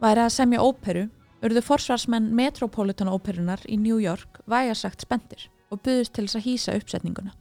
væri 0.00 0.24
að 0.24 0.34
semja 0.34 0.64
óperu, 0.64 1.06
urðu 1.44 1.62
forsvarsmenn 1.64 2.32
Metropolitan 2.36 3.12
óperunar 3.12 3.62
í 3.68 3.76
New 3.80 4.00
York 4.00 4.40
vægasagt 4.48 5.04
spendir 5.04 5.48
og 5.72 5.82
buðist 5.84 6.14
til 6.16 6.26
þess 6.26 6.40
að 6.40 6.46
hýsa 6.48 6.76
uppsetninguna. 6.80 7.32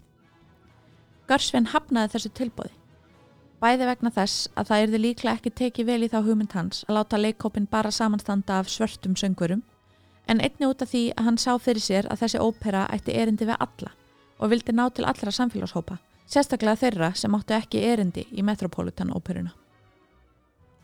Görsvin 1.29 1.71
hafnaði 1.71 2.15
þessu 2.15 2.31
tilbóði. 2.37 2.73
Bæði 3.65 3.85
vegna 3.89 4.11
þess 4.13 4.49
að 4.53 4.67
það 4.69 4.83
erði 4.83 4.97
líklega 5.01 5.39
ekki 5.39 5.51
tekið 5.57 5.87
vel 5.87 6.03
í 6.05 6.07
þá 6.11 6.19
hugmynd 6.27 6.51
hans 6.53 6.83
að 6.85 6.99
láta 6.99 7.17
leikópin 7.17 7.63
bara 7.65 7.89
samanstanda 7.89 8.59
af 8.61 8.67
svörtum 8.69 9.15
söngurum 9.17 9.63
en 10.29 10.41
einni 10.45 10.67
út 10.69 10.83
af 10.85 10.91
því 10.91 11.01
að 11.15 11.25
hann 11.25 11.39
sá 11.41 11.55
fyrir 11.57 11.81
sér 11.81 12.09
að 12.13 12.21
þessi 12.21 12.41
ópera 12.45 12.83
ætti 12.93 13.15
erindi 13.17 13.47
við 13.49 13.57
alla 13.65 13.89
og 14.37 14.51
vildi 14.51 14.75
ná 14.75 14.83
til 14.93 15.07
allra 15.09 15.33
samfélagshópa, 15.33 15.97
sérstaklega 16.29 16.77
þeirra 16.83 17.09
sem 17.17 17.37
áttu 17.39 17.57
ekki 17.57 17.81
erindi 17.89 18.27
í 18.37 18.45
Metropolitan 18.45 19.13
óperuna. 19.17 19.55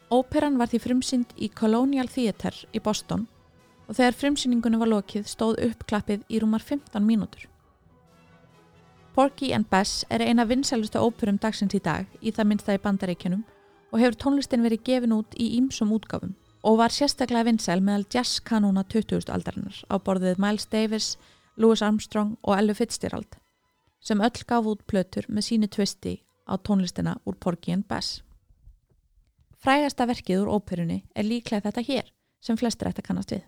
Óperan 0.09 0.57
var 0.57 0.73
því 0.73 0.82
frumsynd 0.82 1.38
í 1.38 1.51
Colonial 1.53 2.09
Theatre 2.09 2.65
í 2.73 2.82
Boston 2.82 3.27
og 3.86 3.99
þegar 3.99 4.17
frumsynningunum 4.23 4.82
var 4.82 4.95
lokið 4.95 5.29
stóð 5.29 5.61
uppklappið 5.67 6.25
í 6.34 6.41
rúmar 6.41 6.65
15 6.65 7.05
mínútur. 7.05 7.45
Porgy 9.12 9.51
and 9.51 9.68
Bess 9.70 10.05
er 10.09 10.22
eina 10.24 10.45
vinsælustu 10.47 10.99
óperum 11.03 11.36
dagsins 11.43 11.74
í 11.76 11.82
dag 11.84 12.07
í 12.24 12.32
það 12.32 12.47
minnsta 12.47 12.76
í 12.78 12.80
bandaríkjunum 12.80 13.41
og 13.91 13.99
hefur 13.99 14.18
tónlistin 14.24 14.64
verið 14.64 14.86
gefin 14.88 15.16
út 15.18 15.36
í 15.36 15.49
ýmsum 15.57 15.91
útgáfum 15.91 16.32
og 16.64 16.78
var 16.80 16.95
sérstaklega 16.95 17.49
vinsæl 17.49 17.84
meðal 17.84 18.07
jazzkanúna 18.16 18.86
20. 18.88 19.28
aldarinnar 19.28 19.84
á 19.91 19.95
borðið 19.99 20.39
Miles 20.39 20.70
Davis, 20.72 21.18
Louis 21.57 21.84
Armstrong 21.84 22.38
og 22.39 22.55
Ellu 22.55 22.78
Fitzgerald 22.78 23.36
sem 23.99 24.24
öll 24.24 24.47
gaf 24.47 24.72
út 24.72 24.88
plötur 24.88 25.28
með 25.28 25.47
síni 25.49 25.68
tvisti 25.68 26.22
á 26.47 26.55
tónlistina 26.55 27.18
úr 27.28 27.36
Porgy 27.36 27.76
and 27.76 27.88
Bess. 27.91 28.22
Frægasta 29.59 30.07
verkið 30.07 30.45
úr 30.45 30.55
óperunni 30.55 31.03
er 31.14 31.28
líklega 31.28 31.68
þetta 31.68 31.84
hér 31.84 32.14
sem 32.39 32.57
flestir 32.57 32.88
ætti 32.88 33.03
að 33.03 33.12
kannast 33.12 33.36
við. 33.36 33.43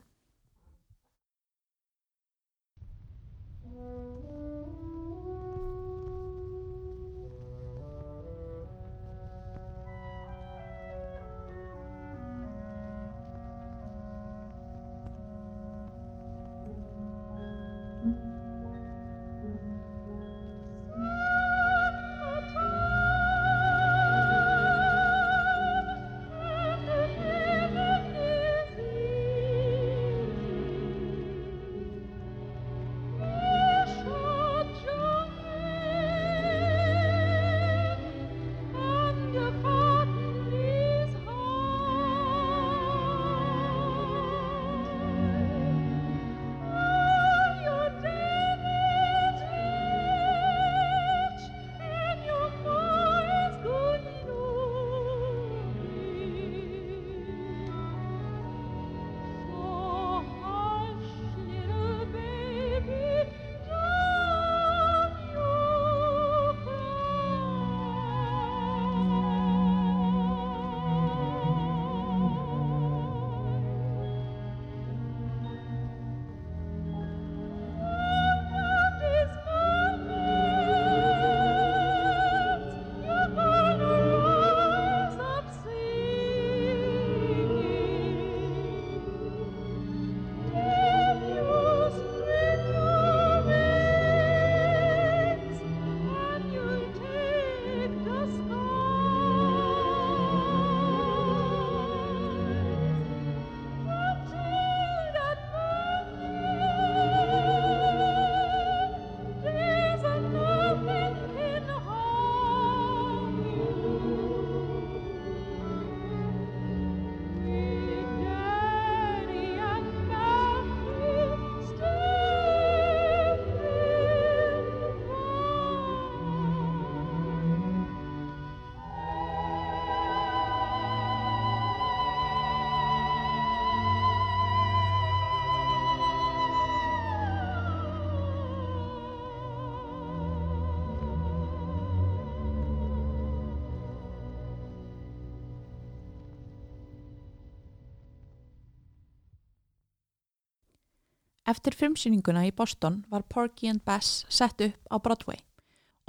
Eftir 151.54 151.76
frumsýninguna 151.78 152.48
í 152.48 152.54
Boston 152.56 153.04
var 153.14 153.28
Porgy 153.30 153.70
and 153.70 153.84
Bess 153.86 154.24
sett 154.30 154.62
upp 154.64 154.90
á 154.90 154.98
Broadway 154.98 155.38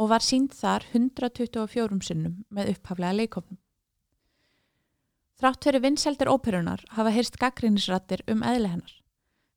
og 0.01 0.09
var 0.11 0.25
sínd 0.25 0.55
þar 0.57 0.87
124 0.95 2.01
sinnum 2.07 2.39
með 2.49 2.71
upphaflega 2.73 3.19
leikofnum. 3.19 3.59
Þrátt 5.39 5.67
fyrir 5.67 5.85
vinseldir 5.85 6.31
óperunar 6.31 6.85
hafa 6.97 7.13
hyrst 7.13 7.37
gaggrínisrattir 7.43 8.23
um 8.31 8.43
eðli 8.47 8.71
hennar. 8.73 8.95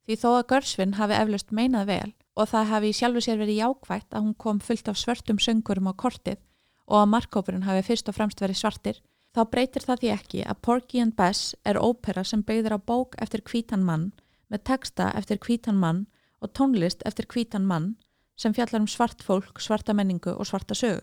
Því 0.03 0.19
þó 0.23 0.27
að 0.33 0.47
Görsvin 0.51 0.97
hafi 0.97 1.17
eflaust 1.21 1.55
meinað 1.55 1.89
vel 1.93 2.11
og 2.35 2.51
það 2.51 2.69
hafi 2.73 2.91
í 2.91 2.97
sjálfu 2.99 3.23
sér 3.23 3.41
verið 3.41 3.61
jákvægt 3.61 4.11
að 4.11 4.27
hún 4.27 4.37
kom 4.43 4.59
fullt 4.59 4.91
af 4.91 4.99
svörtum 4.99 5.39
söngurum 5.39 5.89
á 5.91 5.93
kortið 5.95 6.41
og 6.87 7.01
að 7.01 7.11
markkópurinn 7.13 7.67
hafi 7.67 7.85
fyrst 7.87 8.11
og 8.11 8.17
fremst 8.17 8.43
verið 8.43 8.59
svartir, 8.59 9.01
þá 9.35 9.41
breytir 9.51 9.87
það 9.87 10.03
því 10.03 10.13
ekki 10.17 10.43
að 10.43 10.61
Porgy 10.67 11.01
and 11.03 11.15
Bess 11.15 11.55
er 11.63 11.79
ópera 11.79 12.23
sem 12.27 12.43
byggður 12.43 12.75
á 12.75 12.79
bók 12.79 13.17
eftir 13.23 13.43
kvítan 13.47 13.83
mann, 13.87 14.11
með 14.51 14.63
texta 14.63 15.11
eftir 15.15 15.39
kvítan 15.43 15.79
mann 15.79 16.05
og 16.41 16.53
tónlist 16.53 17.03
eftir 17.05 17.25
kvítan 17.25 17.65
mann 17.65 17.95
sem 18.37 18.53
fjallar 18.53 18.81
um 18.81 18.87
svart 18.87 19.23
fólk, 19.23 19.59
svarta 19.59 19.93
menningu 19.93 20.33
og 20.35 20.45
svarta 20.45 20.75
sögu. 20.75 21.01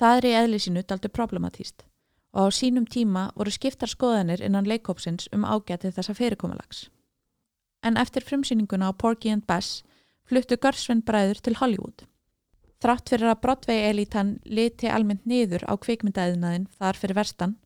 Það 0.00 0.16
er 0.16 0.26
í 0.26 0.34
eðli 0.42 0.58
sínu 0.60 0.82
daldur 0.82 1.12
problematíst 1.12 1.84
og 2.32 2.46
á 2.46 2.50
sínum 2.54 2.86
tíma 2.86 3.30
voru 3.34 3.50
skiptar 3.50 3.90
skoðanir 3.90 4.42
innan 4.44 4.68
leikópsins 4.68 5.28
um 5.34 5.44
ágætið 5.44 5.96
þessa 5.96 6.14
fyrirkomalags. 6.14 6.88
En 7.82 7.96
eftir 7.96 8.22
frumsýninguna 8.22 8.90
á 8.90 8.92
Porgy 8.94 9.32
and 9.32 9.46
Bess 9.46 9.82
fluttu 10.28 10.56
Görsvinn 10.56 11.02
bræður 11.02 11.40
til 11.42 11.56
Hollywood. 11.58 12.04
Þrátt 12.80 13.10
fyrir 13.12 13.32
að 13.32 13.40
Broadway-elitan 13.42 14.38
liti 14.44 14.88
almennt 14.88 15.26
niður 15.26 15.66
á 15.68 15.74
kvikmyndaðinaðin 15.76 16.68
þar 16.78 16.96
fyrir 16.96 17.18
verstan, 17.18 17.56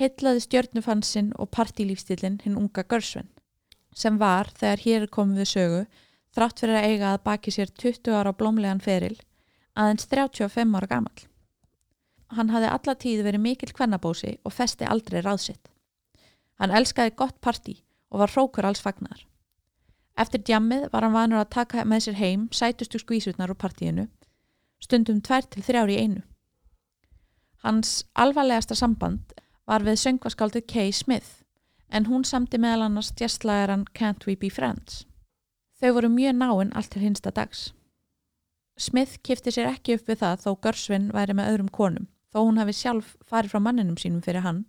heitlaði 0.00 0.44
stjörnufansinn 0.46 1.34
og 1.36 1.50
partílífstílinn 1.56 2.38
hinn 2.44 2.56
unga 2.56 2.86
Görsvinn, 2.88 3.28
sem 4.00 4.18
var, 4.20 4.50
þegar 4.56 4.84
hér 4.84 5.08
komið 5.12 5.42
við 5.42 5.50
sögu, 5.52 5.80
þrátt 6.34 6.62
fyrir 6.62 6.78
að 6.78 6.86
eiga 6.90 7.10
að 7.14 7.24
baki 7.26 7.54
sér 7.54 7.72
20 7.82 8.16
ára 8.16 8.32
blómlegan 8.36 8.82
feril, 8.82 9.16
aðeins 9.74 10.08
35 10.10 10.76
ára 10.78 10.90
gammal. 10.90 11.26
Hann 12.30 12.52
hafði 12.54 12.70
alla 12.70 12.94
tíð 12.94 13.24
verið 13.26 13.42
mikil 13.42 13.72
kvennabósi 13.74 14.36
og 14.46 14.54
festi 14.54 14.86
aldrei 14.86 15.18
ráðsitt. 15.24 15.70
Hann 16.60 16.74
elskaði 16.76 17.16
gott 17.18 17.40
partí 17.42 17.80
og 18.10 18.22
var 18.22 18.32
hrókur 18.34 18.68
alls 18.68 18.82
fagnar. 18.84 19.26
Eftir 20.20 20.42
djammið 20.44 20.88
var 20.92 21.06
hann 21.06 21.16
vanur 21.16 21.40
að 21.40 21.52
taka 21.56 21.84
með 21.88 22.06
sér 22.06 22.18
heim 22.20 22.48
sætustu 22.54 23.00
skvísutnar 23.00 23.50
úr 23.50 23.58
partíinu, 23.58 24.06
stundum 24.82 25.22
tvær 25.24 25.46
til 25.48 25.64
þrjári 25.64 25.96
í 25.96 26.02
einu. 26.04 26.22
Hans 27.64 28.04
alvarlegasta 28.14 28.76
samband 28.76 29.34
var 29.68 29.84
við 29.84 29.98
söngvaskáldið 30.02 30.66
Kay 30.70 30.92
Smith, 30.96 31.39
en 31.90 32.06
hún 32.06 32.24
samti 32.24 32.58
meðal 32.58 32.86
annars 32.86 33.10
gæstlægaran 33.18 33.84
Can't 33.98 34.26
We 34.26 34.36
Be 34.36 34.50
Friends. 34.50 35.04
Þau 35.80 35.94
voru 35.96 36.10
mjög 36.12 36.36
náinn 36.38 36.72
allt 36.76 36.90
til 36.94 37.02
hinsta 37.02 37.30
dags. 37.34 37.70
Smith 38.78 39.18
kifti 39.26 39.52
sér 39.52 39.72
ekki 39.72 39.96
upp 39.98 40.08
við 40.08 40.20
það 40.22 40.44
þó 40.44 40.50
Görsvin 40.64 41.10
væri 41.12 41.36
með 41.36 41.50
öðrum 41.52 41.70
konum, 41.72 42.06
þó 42.32 42.38
hún 42.46 42.60
hafi 42.60 42.76
sjálf 42.76 43.16
farið 43.28 43.54
frá 43.54 43.60
manninum 43.64 43.98
sínum 44.00 44.22
fyrir 44.24 44.46
hann, 44.46 44.64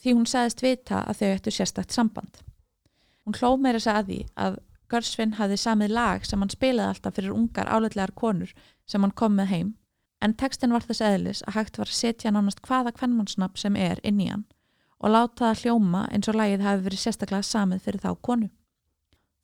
því 0.00 0.16
hún 0.18 0.28
sagðist 0.28 0.62
vita 0.62 1.02
að 1.08 1.22
þau 1.22 1.30
ættu 1.30 1.54
sérstakt 1.54 1.96
samband. 1.96 2.42
Hún 3.24 3.36
hló 3.40 3.56
meira 3.56 3.80
þess 3.80 4.30
að 4.36 4.60
Görsvin 4.90 5.36
hafði 5.38 5.56
samið 5.62 5.92
lag 5.94 6.24
sem 6.26 6.40
hann 6.42 6.50
spilaði 6.50 6.94
alltaf 6.94 7.14
fyrir 7.14 7.34
ungar 7.34 7.68
áleitlegar 7.70 8.12
konur 8.14 8.54
sem 8.86 9.02
hann 9.02 9.14
kom 9.14 9.36
með 9.38 9.52
heim, 9.54 9.74
en 10.20 10.34
textin 10.34 10.74
var 10.74 10.82
þess 10.82 11.04
eðlis 11.06 11.42
að 11.46 11.60
hægt 11.60 11.78
var 11.78 11.90
að 11.90 12.00
setja 12.00 12.32
nánast 12.34 12.62
hvaða 12.66 12.92
kvennmannsnafn 12.96 13.60
sem 13.62 13.76
er 13.78 14.02
inn 14.02 14.18
í 14.20 14.30
hann 14.30 14.46
og 15.00 15.14
láta 15.14 15.48
það 15.48 15.62
hljóma 15.64 16.06
eins 16.12 16.28
og 16.28 16.36
lagið 16.36 16.64
hafi 16.64 16.84
verið 16.86 17.02
sérstaklega 17.04 17.46
samið 17.48 17.84
fyrir 17.84 18.02
þá 18.04 18.10
konu. 18.28 18.48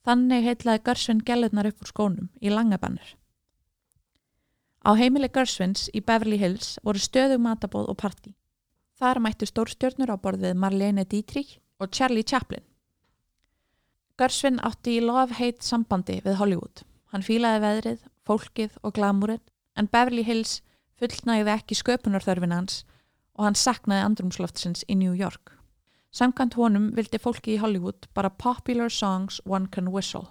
Þannig 0.06 0.44
heitlaði 0.46 0.82
Görsvin 0.86 1.22
gæluðnar 1.26 1.70
upp 1.70 1.82
úr 1.82 1.90
skónum 1.90 2.28
í 2.40 2.52
langabannir. 2.52 3.16
Á 4.86 4.94
heimili 4.94 5.28
Görsvins 5.32 5.88
í 5.90 6.02
Beverly 6.04 6.38
Hills 6.38 6.76
voru 6.86 7.00
stöðug 7.02 7.40
matabóð 7.42 7.88
og 7.90 7.96
parti. 7.98 8.36
Þar 9.00 9.18
mættu 9.24 9.48
stórstjörnur 9.48 10.12
á 10.12 10.16
borðið 10.16 10.54
Marlene 10.54 11.04
Dietrich 11.04 11.58
og 11.82 11.90
Charlie 11.90 12.22
Chaplin. 12.22 12.62
Görsvin 14.16 14.60
átti 14.62 14.96
í 14.96 15.02
lofheit 15.02 15.64
sambandi 15.64 16.20
við 16.24 16.38
Hollywood. 16.38 16.84
Hann 17.10 17.26
fílaði 17.26 17.64
veðrið, 17.64 18.06
fólkið 18.28 18.78
og 18.82 18.94
glamúrið 18.96 19.42
en 19.76 19.90
Beverly 19.90 20.22
Hills 20.24 20.60
fullnægði 21.00 21.52
ekki 21.52 21.76
sköpunarþörfin 21.76 22.54
hans 22.54 22.84
og 23.36 23.44
hann 23.44 23.58
saknaði 23.58 24.04
andrumsloftsins 24.08 24.84
í 24.88 24.96
New 24.98 25.12
York. 25.12 25.52
Samkant 26.12 26.56
honum 26.56 26.90
vildi 26.96 27.20
fólki 27.20 27.56
í 27.56 27.60
Hollywood 27.60 28.08
bara 28.16 28.30
popular 28.30 28.88
songs 28.88 29.40
one 29.44 29.68
can 29.68 29.92
whistle. 29.92 30.28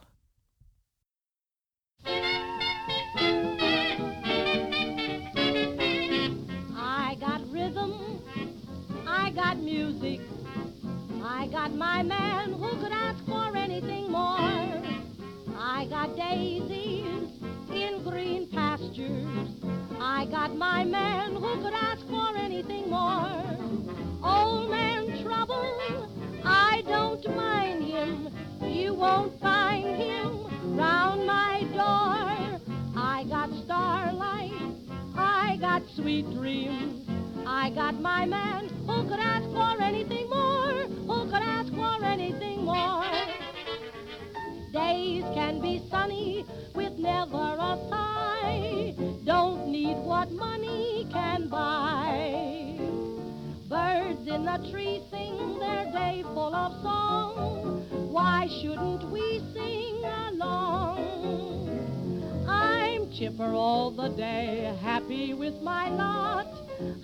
I 6.75 7.15
got 7.19 7.41
rhythm, 7.53 7.93
I 9.07 9.29
got 9.31 9.57
music, 9.57 10.21
I 11.23 11.47
got 11.47 11.71
my 11.73 12.03
man 12.03 12.53
who 12.53 12.69
could 12.81 12.91
ask 12.91 13.23
for 13.25 13.55
anything 13.55 14.11
more. 14.11 14.81
I 15.57 15.85
got 15.89 16.17
in 16.17 16.84
green 18.15 18.47
pastures, 18.47 19.49
I 19.99 20.25
got 20.31 20.55
my 20.55 20.85
man 20.85 21.33
who 21.35 21.61
could 21.61 21.73
ask 21.73 21.99
for 22.07 22.37
anything 22.37 22.89
more. 22.89 23.43
Old 24.23 24.69
man 24.69 25.21
trouble, 25.21 26.07
I 26.45 26.81
don't 26.87 27.35
mind 27.35 27.83
him, 27.83 28.29
you 28.63 28.93
won't 28.93 29.37
find 29.41 29.97
him 29.97 30.77
round 30.77 31.27
my 31.27 31.63
door. 31.73 32.61
I 32.95 33.25
got 33.27 33.49
starlight. 33.65 34.77
I 35.17 35.57
got 35.59 35.81
sweet 35.97 36.25
dreams. 36.31 37.05
I 37.45 37.69
got 37.71 37.99
my 37.99 38.25
man 38.25 38.69
who 38.87 39.09
could 39.09 39.19
ask 39.19 39.43
for 39.49 39.81
anything 39.81 40.29
more, 40.29 40.87
who 41.09 41.25
could 41.29 41.43
ask 41.43 41.69
for 41.73 42.05
anything 42.05 42.63
more. 42.63 43.03
Days 44.75 45.23
can 45.33 45.61
be 45.61 45.81
sunny 45.89 46.45
with 46.73 46.99
never 46.99 47.37
a 47.37 47.77
sigh. 47.89 48.93
Don't 49.23 49.69
need 49.69 49.95
what 49.99 50.29
money 50.33 51.07
can 51.13 51.47
buy. 51.47 52.77
Birds 53.69 54.27
in 54.27 54.43
the 54.43 54.57
tree 54.69 55.01
sing 55.09 55.59
their 55.59 55.85
day 55.93 56.23
full 56.23 56.53
of 56.53 56.73
song. 56.81 57.85
Why 58.11 58.49
shouldn't 58.59 59.09
we 59.09 59.39
sing 59.53 60.03
along? 60.03 60.99
I'm 62.45 63.09
chipper 63.13 63.53
all 63.53 63.91
the 63.91 64.09
day, 64.09 64.75
happy 64.81 65.33
with 65.33 65.61
my 65.61 65.87
lot. 65.87 66.47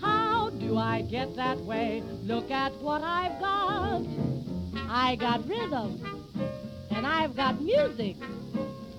How 0.01 0.49
do 0.49 0.77
I 0.77 1.03
get 1.03 1.37
that 1.37 1.57
way? 1.59 2.03
Look 2.23 2.51
at 2.51 2.73
what 2.81 3.01
I've 3.01 3.39
got. 3.39 4.01
I 4.89 5.15
got 5.15 5.47
rhythm, 5.47 6.01
and 6.91 7.07
I've 7.07 7.35
got 7.35 7.61
music. 7.61 8.17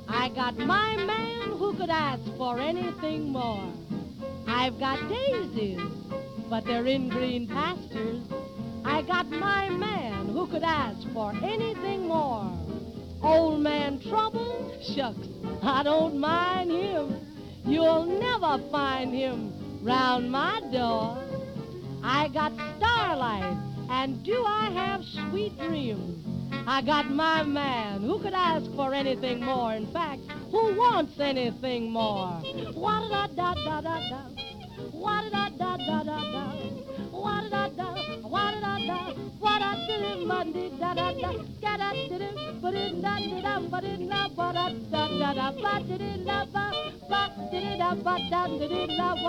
I 0.09 0.29
got 0.31 0.57
my 0.57 0.97
man 0.97 1.51
who 1.59 1.75
could 1.77 1.91
ask 1.91 2.23
for 2.37 2.59
anything 2.59 3.31
more. 3.31 3.73
I've 4.47 4.79
got 4.79 5.09
daisies, 5.09 5.81
but 6.49 6.65
they're 6.65 6.87
in 6.87 7.09
green 7.09 7.47
pastures. 7.47 8.23
I 8.85 9.03
got 9.03 9.31
my 9.31 9.69
man 9.69 10.29
who 10.29 10.47
could 10.47 10.63
ask 10.63 11.09
for 11.13 11.33
anything 11.43 12.07
more. 12.09 12.51
Old 13.23 13.61
man 13.61 14.01
trouble, 14.01 14.75
shucks, 14.83 15.29
I 15.63 15.83
don't 15.85 16.19
mind 16.19 16.71
him. 16.71 17.15
You'll 17.65 18.05
never 18.05 18.59
find 18.71 19.15
him 19.15 19.53
round 19.85 20.31
my 20.31 20.61
door. 20.73 21.23
I 22.03 22.29
got 22.29 22.53
starlight, 22.77 23.57
and 23.89 24.25
do 24.25 24.45
I 24.45 24.71
have 24.71 25.05
sweet 25.05 25.57
dreams? 25.59 26.22
I 26.67 26.81
got 26.83 27.11
my 27.11 27.43
man 27.43 28.03
who 28.03 28.19
could 28.21 28.35
ask 28.35 28.71
for 28.73 28.95
anything 28.95 29.45
more. 29.45 29.73
In 29.75 29.87
fact, 29.93 30.21
who 30.51 30.75
wants 30.77 31.19
anything 31.19 31.91
more? 31.91 32.41
Da 32.43 33.27
da 33.29 33.55
da 33.55 33.81
da 33.81 33.81
da. 33.81 34.01
Da 35.03 35.29
da 35.31 35.49
da 35.59 35.77
da 35.77 36.03
da. 36.05 36.21
Da 37.13 37.41
da. 37.51 37.51
Da 37.51 37.69
da. 37.69 37.95
Da 39.43 39.59
da 39.59 39.73
da 40.79 40.95
da 40.95 41.13
da. 41.13 41.33
Da 41.61 41.77
da 41.77 41.87
da 41.87 41.93
da. 43.33 43.33
Da 43.33 43.73
da 43.73 43.83
da. 44.63 44.71
Da 44.91 45.09
da 45.19 45.23
da 45.23 45.35
da 45.43 45.51
da. 46.47 46.71
Da 47.09 47.29
da 47.51 47.77
da 47.77 47.95
da 47.95 48.19
da 48.31 48.47
da 48.59 48.87
da 48.87 49.15
da. 49.15 49.27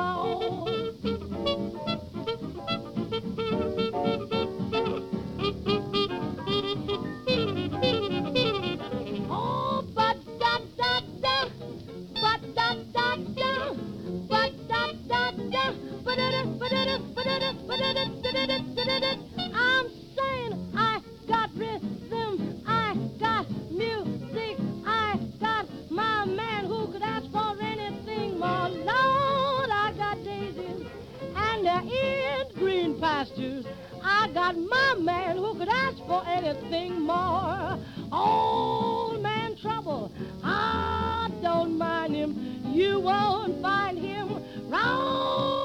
I'm 19.55 19.89
saying 20.17 20.71
I 20.75 21.01
got 21.25 21.55
rhythm, 21.55 22.61
I 22.67 22.95
got 23.17 23.49
music, 23.71 24.57
I 24.85 25.17
got 25.39 25.67
my 25.89 26.25
man 26.25 26.65
who 26.65 26.91
could 26.91 27.01
ask 27.01 27.31
for 27.31 27.55
anything 27.61 28.37
more. 28.39 28.67
Lord, 28.67 29.69
I 29.69 29.93
got 29.97 30.21
daisies 30.25 30.85
and 31.35 31.65
they're 31.65 32.45
green 32.55 32.99
pastures. 32.99 33.65
I 34.03 34.29
got 34.33 34.57
my 34.57 34.95
man 34.99 35.37
who 35.37 35.57
could 35.57 35.69
ask 35.69 35.97
for 35.99 36.25
anything 36.27 36.99
more. 36.99 37.79
Old 38.11 39.21
man 39.21 39.55
trouble, 39.55 40.11
I 40.43 41.29
don't 41.41 41.77
mind 41.77 42.15
him. 42.15 42.63
You 42.73 42.99
won't 42.99 43.61
find 43.61 43.97
him 43.97 44.43
my 44.69 45.62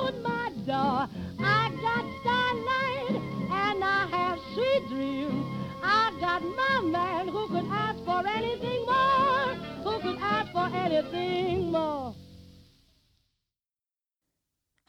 door. 0.69 1.09
I 1.41 1.63
got 1.87 2.05
starlight 2.21 3.17
and 3.65 3.79
I 3.97 4.01
have 4.17 4.39
sweet 4.55 4.83
dreams. 4.93 5.47
I 5.83 6.13
got 6.21 6.43
my 6.63 6.77
man 6.97 7.29
who 7.29 7.43
could 7.49 7.69
ask 7.85 7.99
for 8.05 8.21
anything 8.39 8.81
more, 8.93 9.51
who 9.85 9.95
could 10.05 10.19
ask 10.21 10.53
for 10.53 10.69
anything 10.85 11.73
more. 11.73 12.15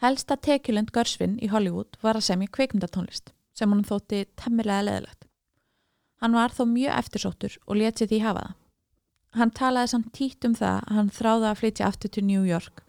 Helsta 0.04 0.36
tekjulend 0.38 0.92
Görsvin 0.96 1.40
í 1.44 1.50
Hollywood 1.52 1.98
var 2.04 2.20
að 2.20 2.28
semja 2.30 2.52
kveikmyndatónlist 2.56 3.34
sem 3.56 3.72
hann 3.72 3.88
þótti 3.88 4.24
temmilega 4.40 4.86
leðilegt. 4.88 5.26
Hann 6.20 6.36
var 6.36 6.56
þó 6.56 6.64
mjög 6.68 6.96
eftirsóttur 7.00 7.58
og 7.68 7.80
let 7.80 8.00
sér 8.00 8.12
því 8.12 8.20
hafa 8.24 8.44
það. 8.46 8.56
Hann 9.40 9.52
talaði 9.56 9.92
samt 9.92 10.14
títt 10.16 10.46
um 10.48 10.56
það 10.58 10.78
að 10.80 10.96
hann 10.98 11.12
þráði 11.16 11.50
að 11.50 11.60
flytja 11.60 11.88
aftur 11.88 12.12
til 12.16 12.24
New 12.28 12.48
York 12.48 12.84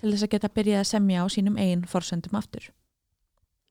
til 0.00 0.12
þess 0.12 0.26
að 0.26 0.32
geta 0.34 0.52
byrjað 0.52 0.82
að 0.82 0.90
semja 0.90 1.24
á 1.24 1.26
sínum 1.32 1.56
eigin 1.60 1.86
forsöndum 1.88 2.36
aftur. 2.38 2.70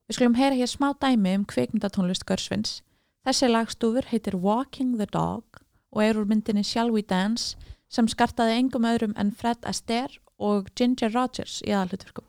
Við 0.06 0.18
skulum 0.18 0.36
heyra 0.38 0.54
hér 0.58 0.70
smá 0.70 0.92
dæmi 1.02 1.34
um 1.38 1.46
kveikmyndatónlist 1.50 2.26
Görsvins. 2.28 2.80
Þessi 3.26 3.48
lagstúfur 3.50 4.06
heitir 4.10 4.36
Walking 4.38 4.96
the 5.00 5.06
Dog 5.10 5.62
og 5.90 6.02
er 6.02 6.18
úr 6.18 6.28
myndinni 6.30 6.62
Shall 6.62 6.92
We 6.94 7.02
Dance 7.02 7.56
sem 7.90 8.08
skartaði 8.10 8.58
engum 8.60 8.86
öðrum 8.86 9.16
en 9.18 9.32
Fred 9.34 9.66
Astaire 9.66 10.20
og 10.38 10.70
Ginger 10.78 11.10
Rogers 11.14 11.60
í 11.66 11.72
aðalhutverkum. 11.72 12.26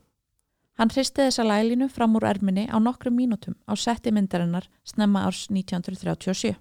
Hann 0.78 0.92
hristi 0.94 1.24
þessa 1.24 1.46
lælinu 1.46 1.88
fram 1.90 2.14
úr 2.14 2.26
erminni 2.28 2.68
á 2.70 2.78
nokkrum 2.78 3.16
mínútum 3.18 3.56
á 3.66 3.74
setti 3.74 4.12
myndarinnar 4.14 4.68
snemma 4.86 5.24
árs 5.26 5.48
1937. 5.50 6.54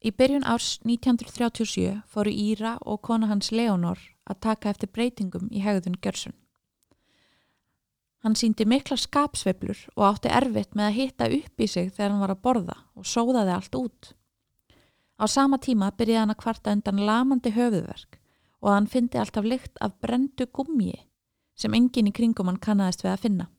Í 0.00 0.10
byrjun 0.16 0.46
árs 0.48 0.78
1937 0.88 1.98
fóru 2.08 2.32
Íra 2.32 2.78
og 2.88 3.02
kona 3.04 3.28
hans 3.28 3.50
Leonor 3.52 4.00
að 4.24 4.38
taka 4.46 4.70
eftir 4.72 4.88
breytingum 4.88 5.50
í 5.52 5.60
hegðun 5.60 5.98
Gjörsson. 6.00 6.32
Hann 8.24 8.36
síndi 8.36 8.64
mikla 8.68 8.96
skapsveiflur 9.00 9.82
og 9.96 10.06
átti 10.06 10.32
erfitt 10.32 10.72
með 10.76 10.86
að 10.86 10.96
hitta 10.96 11.28
upp 11.36 11.60
í 11.60 11.68
sig 11.68 11.92
þegar 11.92 12.10
hann 12.14 12.24
var 12.24 12.34
að 12.34 12.42
borða 12.48 12.78
og 12.96 13.08
sóðaði 13.12 13.54
allt 13.56 13.76
út. 13.76 14.10
Á 15.20 15.24
sama 15.28 15.60
tíma 15.60 15.92
byrjaði 15.92 16.22
hann 16.22 16.34
að 16.34 16.42
kvarta 16.46 16.74
undan 16.76 17.04
lamandi 17.04 17.52
höfuðverk 17.56 18.20
og 18.60 18.72
hann 18.72 18.88
fyndi 18.88 19.20
alltaf 19.20 19.44
lykt 19.44 19.80
af 19.84 19.96
brendu 20.00 20.48
gummi 20.48 20.94
sem 21.60 21.76
enginn 21.76 22.08
í 22.08 22.16
kringum 22.16 22.48
hann 22.48 22.60
kannaðist 22.60 23.04
við 23.04 23.12
að 23.12 23.24
finna. 23.26 23.50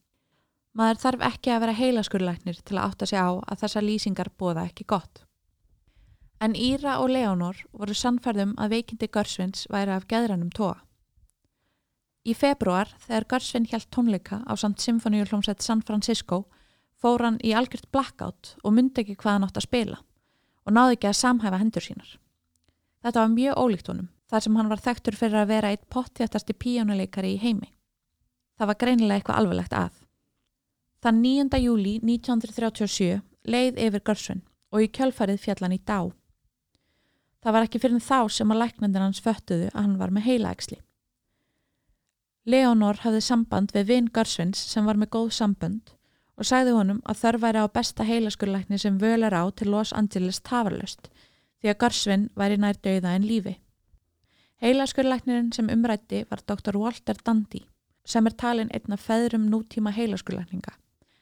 Maður 0.73 1.01
þarf 1.05 1.25
ekki 1.27 1.51
að 1.53 1.65
vera 1.65 1.77
heilaskurlæknir 1.77 2.61
til 2.65 2.77
að 2.79 2.85
átta 2.87 3.09
sig 3.09 3.21
á 3.21 3.29
að 3.29 3.59
þessa 3.61 3.83
lýsingar 3.85 4.33
bóða 4.39 4.65
ekki 4.69 4.89
gott. 4.89 5.25
En 6.41 6.55
Íra 6.57 6.95
og 6.97 7.11
Leonor 7.13 7.59
voru 7.69 7.93
sannferðum 7.93 8.55
að 8.57 8.71
veikindi 8.73 9.07
Görsvins 9.13 9.67
væri 9.69 9.93
af 9.93 10.07
geðranum 10.09 10.49
tóa. 10.49 10.79
Í 12.25 12.33
februar, 12.33 12.89
þegar 13.01 13.27
Görsvin 13.29 13.67
hjælt 13.69 13.89
tónleika 13.93 14.41
á 14.49 14.53
samt 14.57 14.81
symfoníuljómsett 14.81 15.61
San 15.61 15.83
Francisco, 15.85 16.47
fór 16.97 17.21
hann 17.25 17.37
í 17.45 17.53
algjört 17.53 17.91
blackout 17.93 18.55
og 18.63 18.73
myndi 18.73 19.03
ekki 19.03 19.17
hvað 19.21 19.37
hann 19.37 19.45
átt 19.47 19.59
að 19.61 19.67
spila 19.67 19.99
og 20.65 20.73
náði 20.73 20.97
ekki 20.97 21.09
að 21.09 21.17
samhæfa 21.17 21.57
hendur 21.61 21.85
sínar. 21.85 22.09
Þetta 23.01 23.21
var 23.23 23.31
mjög 23.33 23.61
ólíkt 23.61 23.87
honum, 23.89 24.09
þar 24.29 24.43
sem 24.45 24.57
hann 24.57 24.69
var 24.69 24.81
þekktur 24.85 25.17
fyrir 25.17 25.41
að 25.41 25.51
vera 25.55 25.71
eitt 25.73 25.87
pottjættasti 25.89 26.53
píjónuleikari 26.53 27.33
í 27.33 27.41
heimi. 27.41 27.71
Það 28.57 28.69
var 28.69 28.79
greinilega 28.83 29.17
eitthvað 29.17 29.39
alveglegt 29.41 29.73
að. 29.73 29.93
Þann 31.01 31.21
9. 31.25 31.61
júli 31.65 31.95
1937 32.05 33.21
leið 33.49 33.81
yfir 33.81 34.05
Görsvin 34.05 34.43
og 34.69 34.85
í 34.85 34.91
kjölfarið 34.93 35.41
fjallan 35.41 35.73
í 35.73 35.81
dá. 35.81 36.11
Það 37.41 37.55
var 37.55 37.65
ekki 37.65 37.81
fyrir 37.81 38.03
þá 38.05 38.19
sem 38.29 38.53
að 38.53 38.61
læknandir 38.61 39.01
hans 39.01 39.21
föttuðu 39.25 39.71
að 39.71 39.79
hann 39.79 39.97
var 39.97 40.13
með 40.13 40.27
heilaæksli. 40.27 40.77
Leonor 42.45 43.01
hafði 43.01 43.21
samband 43.21 43.73
við 43.73 43.87
vinn 43.89 44.09
Garsvins 44.13 44.61
sem 44.71 44.85
var 44.85 44.97
með 44.97 45.11
góð 45.15 45.33
sambönd 45.37 45.93
og 46.37 46.47
sagði 46.49 46.73
honum 46.73 47.01
að 47.05 47.19
þörf 47.21 47.43
væri 47.43 47.61
á 47.61 47.73
besta 47.73 48.05
heilaskurlækni 48.05 48.79
sem 48.81 48.97
völ 49.01 49.25
er 49.25 49.35
á 49.37 49.45
til 49.53 49.69
Los 49.69 49.93
Angeles 49.93 50.41
tafarlöst 50.41 51.11
því 51.61 51.69
að 51.69 51.79
Garsvin 51.83 52.29
væri 52.37 52.57
nær 52.57 52.79
döiða 52.81 53.13
en 53.13 53.27
lífi. 53.29 53.55
Heilaskurlæknirinn 54.61 55.51
sem 55.53 55.69
umrætti 55.69 56.25
var 56.29 56.41
Dr. 56.45 56.77
Walter 56.77 57.17
Dandy 57.25 57.65
sem 58.05 58.25
er 58.25 58.37
talin 58.37 58.73
einna 58.73 58.97
feðrum 58.97 59.49
nútíma 59.49 59.93
heilaskurlækninga 59.93 60.73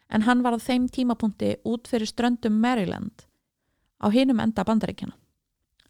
en 0.09 0.23
hann 0.27 0.43
var 0.43 0.55
á 0.55 0.59
þeim 0.59 0.87
tímapunkti 0.87 1.55
út 1.67 1.87
fyrir 1.87 2.07
ströndum 2.07 2.59
Maryland 2.63 3.27
á 3.99 4.07
hinum 4.11 4.39
enda 4.39 4.63
bandaríkjana 4.63 5.15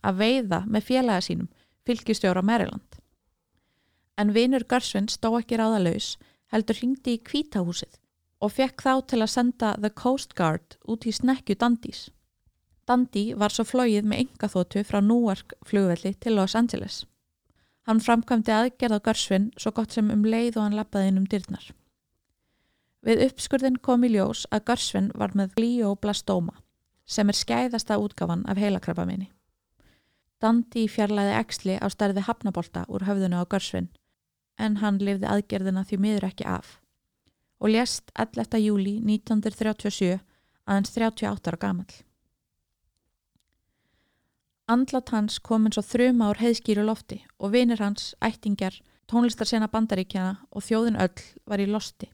að 0.06 0.22
veiða 0.24 0.64
með 0.68 0.86
félaga 0.90 1.26
sínum 1.26 1.50
fylgistjóra 1.88 2.44
Maryland. 2.46 3.00
En 4.20 4.34
vinur 4.36 4.66
Garsvin 4.68 5.08
stó 5.10 5.32
ekki 5.40 5.58
ráðalaus 5.60 6.18
heldur 6.54 6.78
hringdi 6.80 7.16
í 7.18 7.24
kvítahúsið 7.24 8.00
og 8.44 8.54
fekk 8.56 8.84
þá 8.86 8.94
til 9.12 9.22
að 9.24 9.34
senda 9.34 9.74
The 9.80 9.92
Coast 9.96 10.36
Guard 10.36 10.78
út 10.88 11.08
í 11.08 11.14
snekju 11.16 11.58
Dandís. 11.60 12.08
Dandi 12.88 13.34
var 13.38 13.54
svo 13.54 13.66
flóið 13.68 14.08
með 14.10 14.26
engaþótu 14.26 14.84
frá 14.88 15.00
Newark 15.04 15.54
flugvelli 15.68 16.16
til 16.18 16.36
Los 16.40 16.56
Angeles. 16.58 17.04
Hann 17.86 18.02
framkvæmdi 18.02 18.54
aðgerð 18.54 18.98
á 18.98 19.06
Garsvin 19.06 19.52
svo 19.58 19.74
gott 19.76 19.94
sem 19.94 20.10
um 20.14 20.26
leið 20.26 20.58
og 20.58 20.66
hann 20.66 20.78
lappaði 20.78 21.12
inn 21.12 21.22
um 21.22 21.28
dyrnar. 21.30 21.70
Við 23.06 23.24
uppskurðin 23.30 23.80
kom 23.86 24.04
í 24.04 24.12
ljós 24.14 24.46
að 24.52 24.66
Garsvin 24.72 25.12
var 25.16 25.36
með 25.38 25.54
glioblastoma 25.60 26.58
sem 27.10 27.30
er 27.30 27.38
skæðasta 27.38 27.98
útgáfan 28.02 28.44
af 28.50 28.60
heilakrabba 28.62 29.06
minni. 29.10 29.30
Dandi 30.40 30.86
fjarlæði 30.88 31.34
eksli 31.36 31.76
á 31.84 31.88
stærði 31.92 32.24
hafnabolta 32.24 32.86
úr 32.88 33.04
höfðunu 33.04 33.42
á 33.44 33.50
Garsvin 33.52 33.90
en 34.60 34.78
hann 34.80 35.00
lifði 35.04 35.28
aðgerðina 35.28 35.84
því 35.88 36.00
miður 36.00 36.30
ekki 36.30 36.48
af 36.48 36.78
og 37.60 37.74
lést 37.74 38.14
11. 38.16 38.56
júli 38.64 38.96
1937 39.04 40.20
aðeins 40.70 40.94
38 40.96 41.52
ára 41.52 41.60
gamal. 41.60 41.92
Andlat 44.70 45.12
hans 45.12 45.40
kom 45.44 45.66
eins 45.68 45.80
og 45.82 45.88
þrjum 45.90 46.24
ár 46.24 46.40
heiðskýru 46.40 46.86
lofti 46.86 47.24
og 47.42 47.56
vinir 47.56 47.82
hans, 47.82 48.14
ættingjar, 48.22 48.78
tónlistarsena 49.10 49.68
bandaríkjana 49.68 50.38
og 50.54 50.64
þjóðin 50.64 51.00
öll 51.02 51.24
var 51.50 51.60
í 51.60 51.68
losti. 51.68 52.12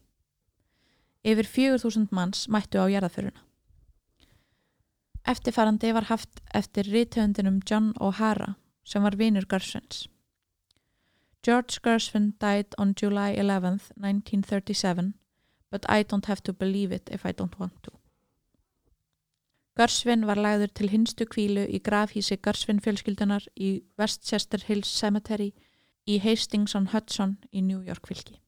Yfir 1.22 1.46
4000 1.46 2.10
manns 2.16 2.46
mættu 2.48 2.80
á 2.80 2.90
jarðaföruna. 2.90 3.45
Eftirfarandi 5.26 5.92
var 5.94 6.06
haft 6.10 6.42
eftir 6.54 6.84
rítöndinum 6.84 7.60
John 7.70 7.92
O'Hara 8.00 8.54
sem 8.84 9.02
var 9.02 9.18
vinur 9.18 9.46
Gersvins. 9.50 10.08
George 11.42 11.78
Gershwin 11.82 12.34
died 12.40 12.74
on 12.78 12.94
July 13.00 13.34
11th, 13.34 13.90
1937 13.96 15.14
but 15.70 15.84
I 15.88 16.02
don't 16.02 16.26
have 16.26 16.42
to 16.42 16.52
believe 16.52 16.92
it 16.92 17.10
if 17.10 17.24
I 17.24 17.32
don't 17.32 17.58
want 17.58 17.82
to. 17.82 17.90
Gersvin 19.76 20.26
var 20.26 20.38
lagður 20.40 20.72
til 20.72 20.88
hinstu 20.88 21.26
kvílu 21.28 21.66
í 21.68 21.82
grafhísi 21.84 22.38
Gersvin 22.40 22.80
fjölskyldunar 22.80 23.44
í 23.56 23.82
Westchester 23.98 24.62
Hills 24.68 24.88
Cemetery 24.88 25.52
í 26.06 26.18
Hastings 26.24 26.74
on 26.74 26.88
Hudson 26.94 27.36
í 27.52 27.60
New 27.60 27.82
York 27.84 28.08
fylki. 28.08 28.40